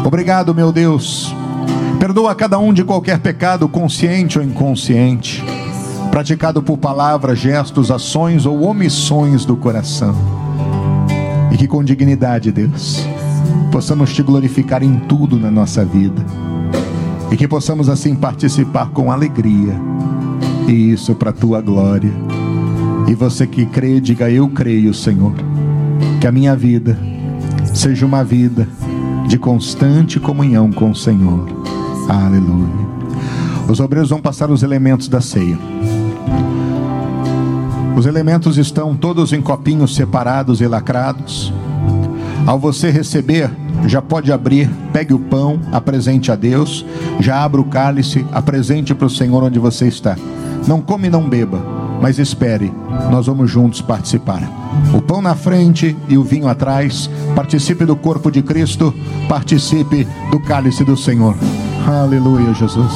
[0.05, 1.35] Obrigado, meu Deus.
[1.99, 5.43] Perdoa cada um de qualquer pecado, consciente ou inconsciente,
[6.13, 10.15] praticado por palavras, gestos, ações ou omissões do coração.
[11.51, 13.05] E que com dignidade, Deus,
[13.73, 16.25] possamos te glorificar em tudo na nossa vida.
[17.33, 19.75] E que possamos assim participar com alegria.
[20.69, 22.13] E isso para a tua glória.
[23.09, 25.33] E você que crê, diga eu creio, Senhor.
[26.21, 26.99] Que a minha vida
[27.73, 28.69] seja uma vida
[29.27, 31.49] de constante comunhão com o Senhor.
[32.07, 32.93] Aleluia.
[33.67, 35.59] Os obreiros vão passar os elementos da ceia.
[37.97, 41.51] Os elementos estão todos em copinhos separados e lacrados.
[42.47, 43.51] Ao você receber,
[43.87, 46.85] já pode abrir, pegue o pão, apresente a Deus,
[47.21, 50.17] já abra o cálice, apresente para o Senhor onde você está.
[50.67, 51.61] Não come e não beba,
[52.01, 52.73] mas espere,
[53.11, 54.43] nós vamos juntos participar.
[54.95, 58.95] O pão na frente e o vinho atrás, participe do corpo de Cristo,
[59.29, 61.37] participe do cálice do Senhor.
[61.87, 62.93] Aleluia, Jesus.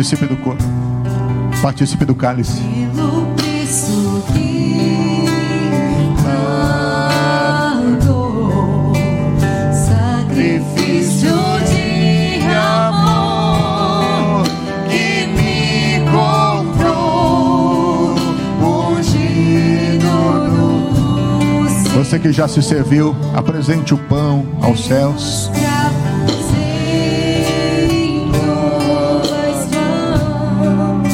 [0.00, 0.64] Participe do corpo.
[1.60, 2.62] Participe do cálice.
[21.94, 25.50] Você que já se serviu, apresente o pão aos céus.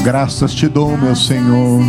[0.07, 1.83] Graças te dou, meu Senhor.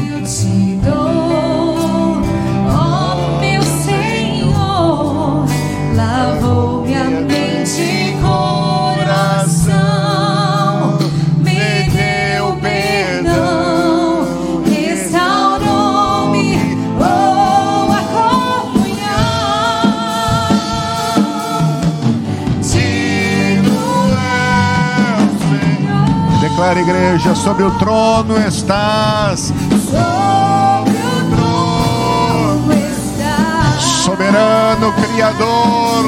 [26.58, 29.54] Declara, igreja, sobre o trono estás,
[29.86, 36.04] Sobre o trono está soberano Criador.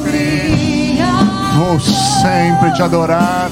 [0.05, 1.57] Criador.
[1.57, 3.51] Vou sempre te adorar.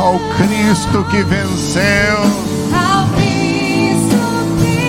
[0.00, 2.16] Ao Cristo que venceu.
[2.72, 4.16] Ao Cristo
[4.58, 4.80] que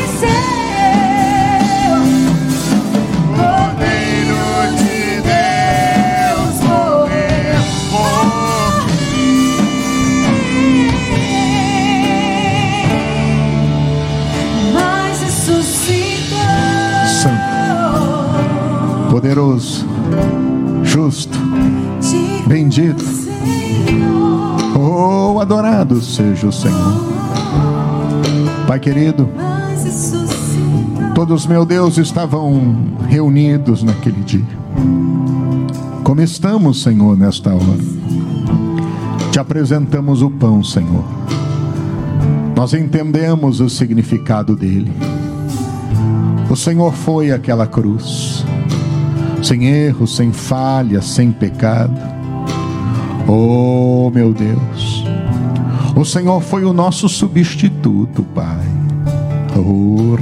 [0.00, 0.44] venceu,
[3.36, 4.44] Cordeiro
[4.78, 7.10] de Deus por
[14.72, 16.48] mas ressuscitou.
[19.10, 19.84] poderoso,
[20.82, 21.38] justo,
[22.46, 23.23] bendito.
[24.76, 27.04] Oh, adorado seja o Senhor.
[28.66, 29.28] Pai querido,
[31.14, 34.64] todos, meu Deus, estavam reunidos naquele dia.
[36.02, 37.78] Como estamos, Senhor, nesta hora?
[39.30, 41.04] Te apresentamos o pão, Senhor.
[42.56, 44.92] Nós entendemos o significado dele.
[46.48, 48.44] O Senhor foi aquela cruz,
[49.42, 52.13] sem erro, sem falha, sem pecado.
[53.26, 55.04] Oh, meu Deus.
[55.96, 58.66] O Senhor foi o nosso substituto, Pai.
[59.56, 60.16] Oh,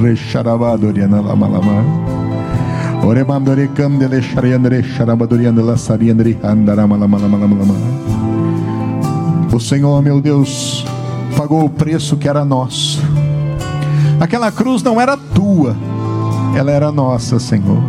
[4.22, 7.74] chariandre charabadoriana la sariandre andaramalamalamalamama.
[9.52, 10.84] O Senhor, meu Deus,
[11.36, 13.02] pagou o preço que era nosso.
[14.20, 15.74] Aquela cruz não era tua,
[16.54, 17.82] ela era nossa, Senhor.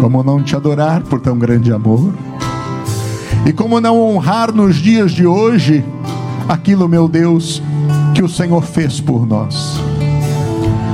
[0.00, 2.12] Como não te adorar por tão grande amor?
[3.44, 5.84] E como não honrar nos dias de hoje
[6.48, 7.62] aquilo, meu Deus,
[8.14, 9.80] que o Senhor fez por nós?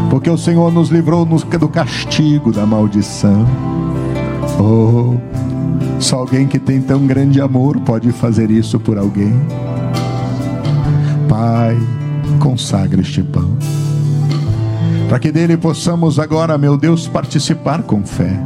[0.09, 3.47] Porque o Senhor nos livrou do castigo, da maldição.
[4.59, 5.17] Oh,
[6.01, 9.35] só alguém que tem tão grande amor pode fazer isso por alguém.
[11.29, 11.77] Pai,
[12.41, 13.57] consagra este pão.
[15.09, 18.39] Para que dele possamos agora, meu Deus, participar com fé.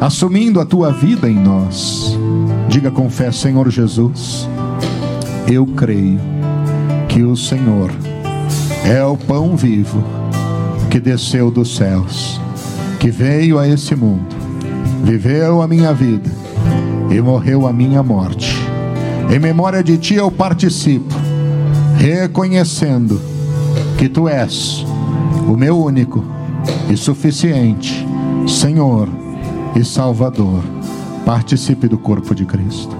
[0.00, 2.19] Assumindo a tua vida em nós.
[2.70, 4.48] Diga com fé, Senhor Jesus,
[5.50, 6.20] eu creio
[7.08, 7.90] que o Senhor
[8.84, 10.00] é o pão vivo
[10.88, 12.40] que desceu dos céus,
[13.00, 14.36] que veio a esse mundo,
[15.02, 16.30] viveu a minha vida
[17.10, 18.54] e morreu a minha morte.
[19.34, 21.12] Em memória de ti eu participo,
[21.98, 23.20] reconhecendo
[23.98, 24.86] que tu és
[25.48, 26.24] o meu único
[26.88, 28.06] e suficiente
[28.46, 29.08] Senhor
[29.74, 30.79] e Salvador.
[31.24, 32.99] Participe do corpo de Cristo.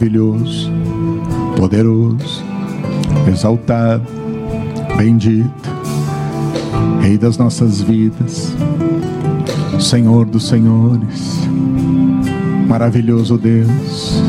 [0.00, 0.70] Maravilhoso,
[1.56, 2.42] poderoso,
[3.28, 4.06] exaltado,
[4.96, 5.50] bendito,
[7.02, 8.54] Rei das nossas vidas,
[9.78, 11.38] Senhor dos senhores,
[12.66, 14.22] maravilhoso Deus,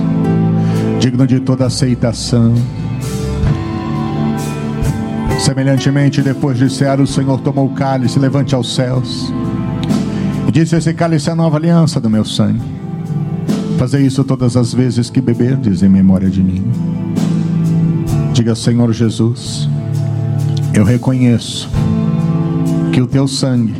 [0.99, 2.53] digno de toda aceitação.
[5.39, 9.33] Semelhantemente, depois de cear, o Senhor tomou o cálice, levante aos céus,
[10.47, 12.80] e disse: Esse cálice é a nova aliança do meu sangue.
[13.81, 16.63] Fazer isso todas as vezes que beberdes em memória de mim.
[18.31, 19.67] Diga, Senhor Jesus,
[20.71, 21.67] eu reconheço
[22.93, 23.73] que o teu sangue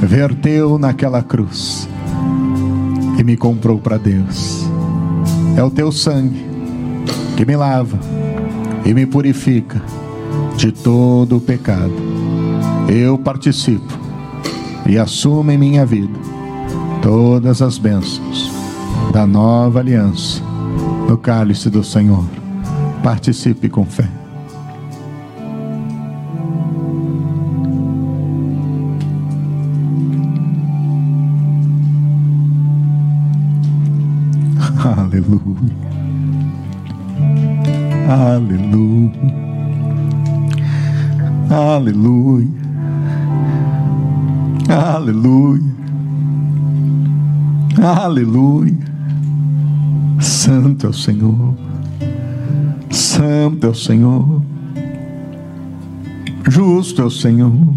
[0.00, 1.88] verteu naquela cruz
[3.16, 4.66] e me comprou para Deus.
[5.56, 6.44] É o teu sangue
[7.36, 8.00] que me lava
[8.84, 9.80] e me purifica
[10.56, 11.94] de todo o pecado.
[12.88, 13.96] Eu participo
[14.84, 16.18] e assumo em minha vida
[17.00, 18.55] todas as bênçãos
[19.16, 20.44] da nova aliança
[21.08, 22.22] no cálice do Senhor.
[23.02, 24.04] Participe com fé.
[34.84, 35.72] Aleluia.
[38.10, 39.12] Aleluia.
[41.48, 42.50] Aleluia.
[44.68, 45.74] Aleluia.
[47.82, 48.85] Aleluia.
[50.46, 51.54] Santo é o Senhor.
[52.88, 54.42] Santo é o Senhor.
[56.48, 57.74] Justo é o Senhor.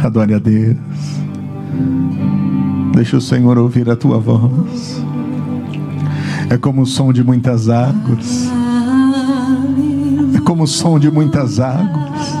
[0.00, 0.76] Adore a Deus.
[2.94, 5.02] Deixa o Senhor ouvir a tua voz.
[6.48, 8.48] É como o som de muitas águas.
[10.36, 12.32] É como o som de muitas águas.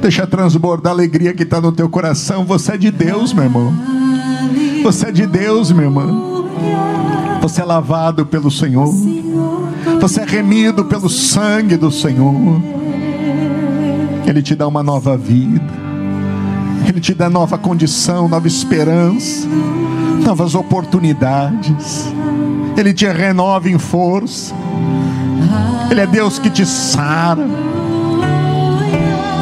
[0.00, 2.44] Deixa transbordar a alegria que está no teu coração.
[2.44, 3.74] Você é de Deus, meu irmão.
[4.84, 6.31] Você é de Deus, meu irmão.
[7.42, 8.94] Você é lavado pelo Senhor.
[10.00, 12.62] Você é remido pelo sangue do Senhor.
[14.24, 15.60] Ele te dá uma nova vida.
[16.86, 19.48] Ele te dá nova condição, nova esperança,
[20.24, 22.12] novas oportunidades.
[22.76, 24.54] Ele te renova em força.
[25.90, 27.44] Ele é Deus que te sara.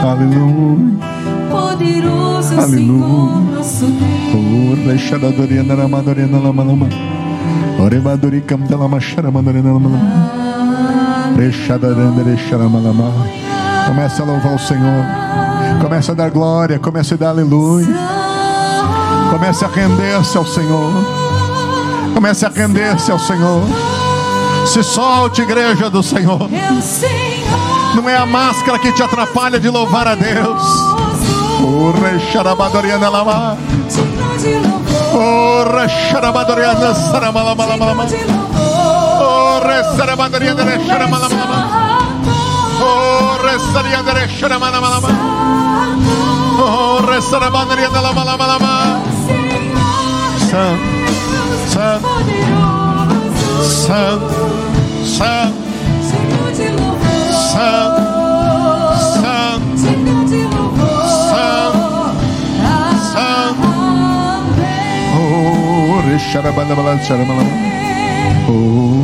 [0.02, 0.98] Aleluia.
[1.51, 2.78] Poderoso Aleluia.
[2.78, 4.10] Senhor, nosso Deus.
[8.50, 10.30] Camdalama, xaramadoriana, lamalama.
[11.36, 13.12] Rexadaranda, rexaramalama.
[13.86, 15.04] Comece a louvar o Senhor.
[15.80, 16.78] Comece a dar glória.
[16.78, 17.86] Comece a dar aleluia.
[19.30, 20.92] Comece a render-se ao Senhor.
[22.12, 23.62] Comece a render-se ao Senhor.
[24.66, 26.48] Se solte, igreja do Senhor.
[27.94, 30.62] Não é a máscara que te atrapalha de louvar a Deus.
[31.62, 33.69] O Rexarabadoriana, lama.
[34.40, 35.14] Digno de louvor.
[35.14, 38.06] O Rexarabadoriana, saramalama.
[38.06, 39.20] Digno de louvor.
[39.22, 41.36] O Rexarabadoriana, rexaramalama.
[42.80, 45.08] O Rexariana, rexaramalama.
[46.58, 49.00] O Rexarabadoriana, lamalama.
[50.50, 50.82] Santo,
[51.68, 52.08] santo,
[53.62, 54.30] santo,
[55.06, 55.54] santo,
[57.52, 58.19] santo,
[66.31, 67.51] Oh, rexarabalabala, xaramalama.
[68.48, 68.99] Oh,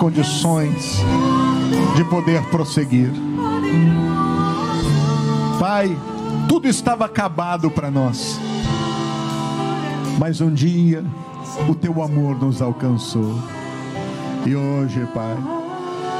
[0.00, 0.96] condições
[1.94, 3.10] de poder prosseguir.
[5.58, 5.94] Pai,
[6.48, 8.40] tudo estava acabado para nós,
[10.18, 11.04] mas um dia
[11.68, 13.34] o teu amor nos alcançou.
[14.46, 15.36] E hoje, Pai,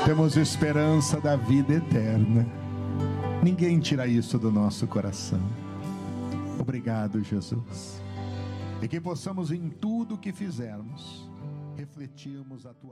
[0.05, 2.47] temos esperança da vida eterna.
[3.43, 5.41] Ninguém tira isso do nosso coração.
[6.59, 8.03] Obrigado, Jesus.
[8.83, 11.31] E que possamos em tudo que fizermos
[11.81, 12.90] refletirmos a tua.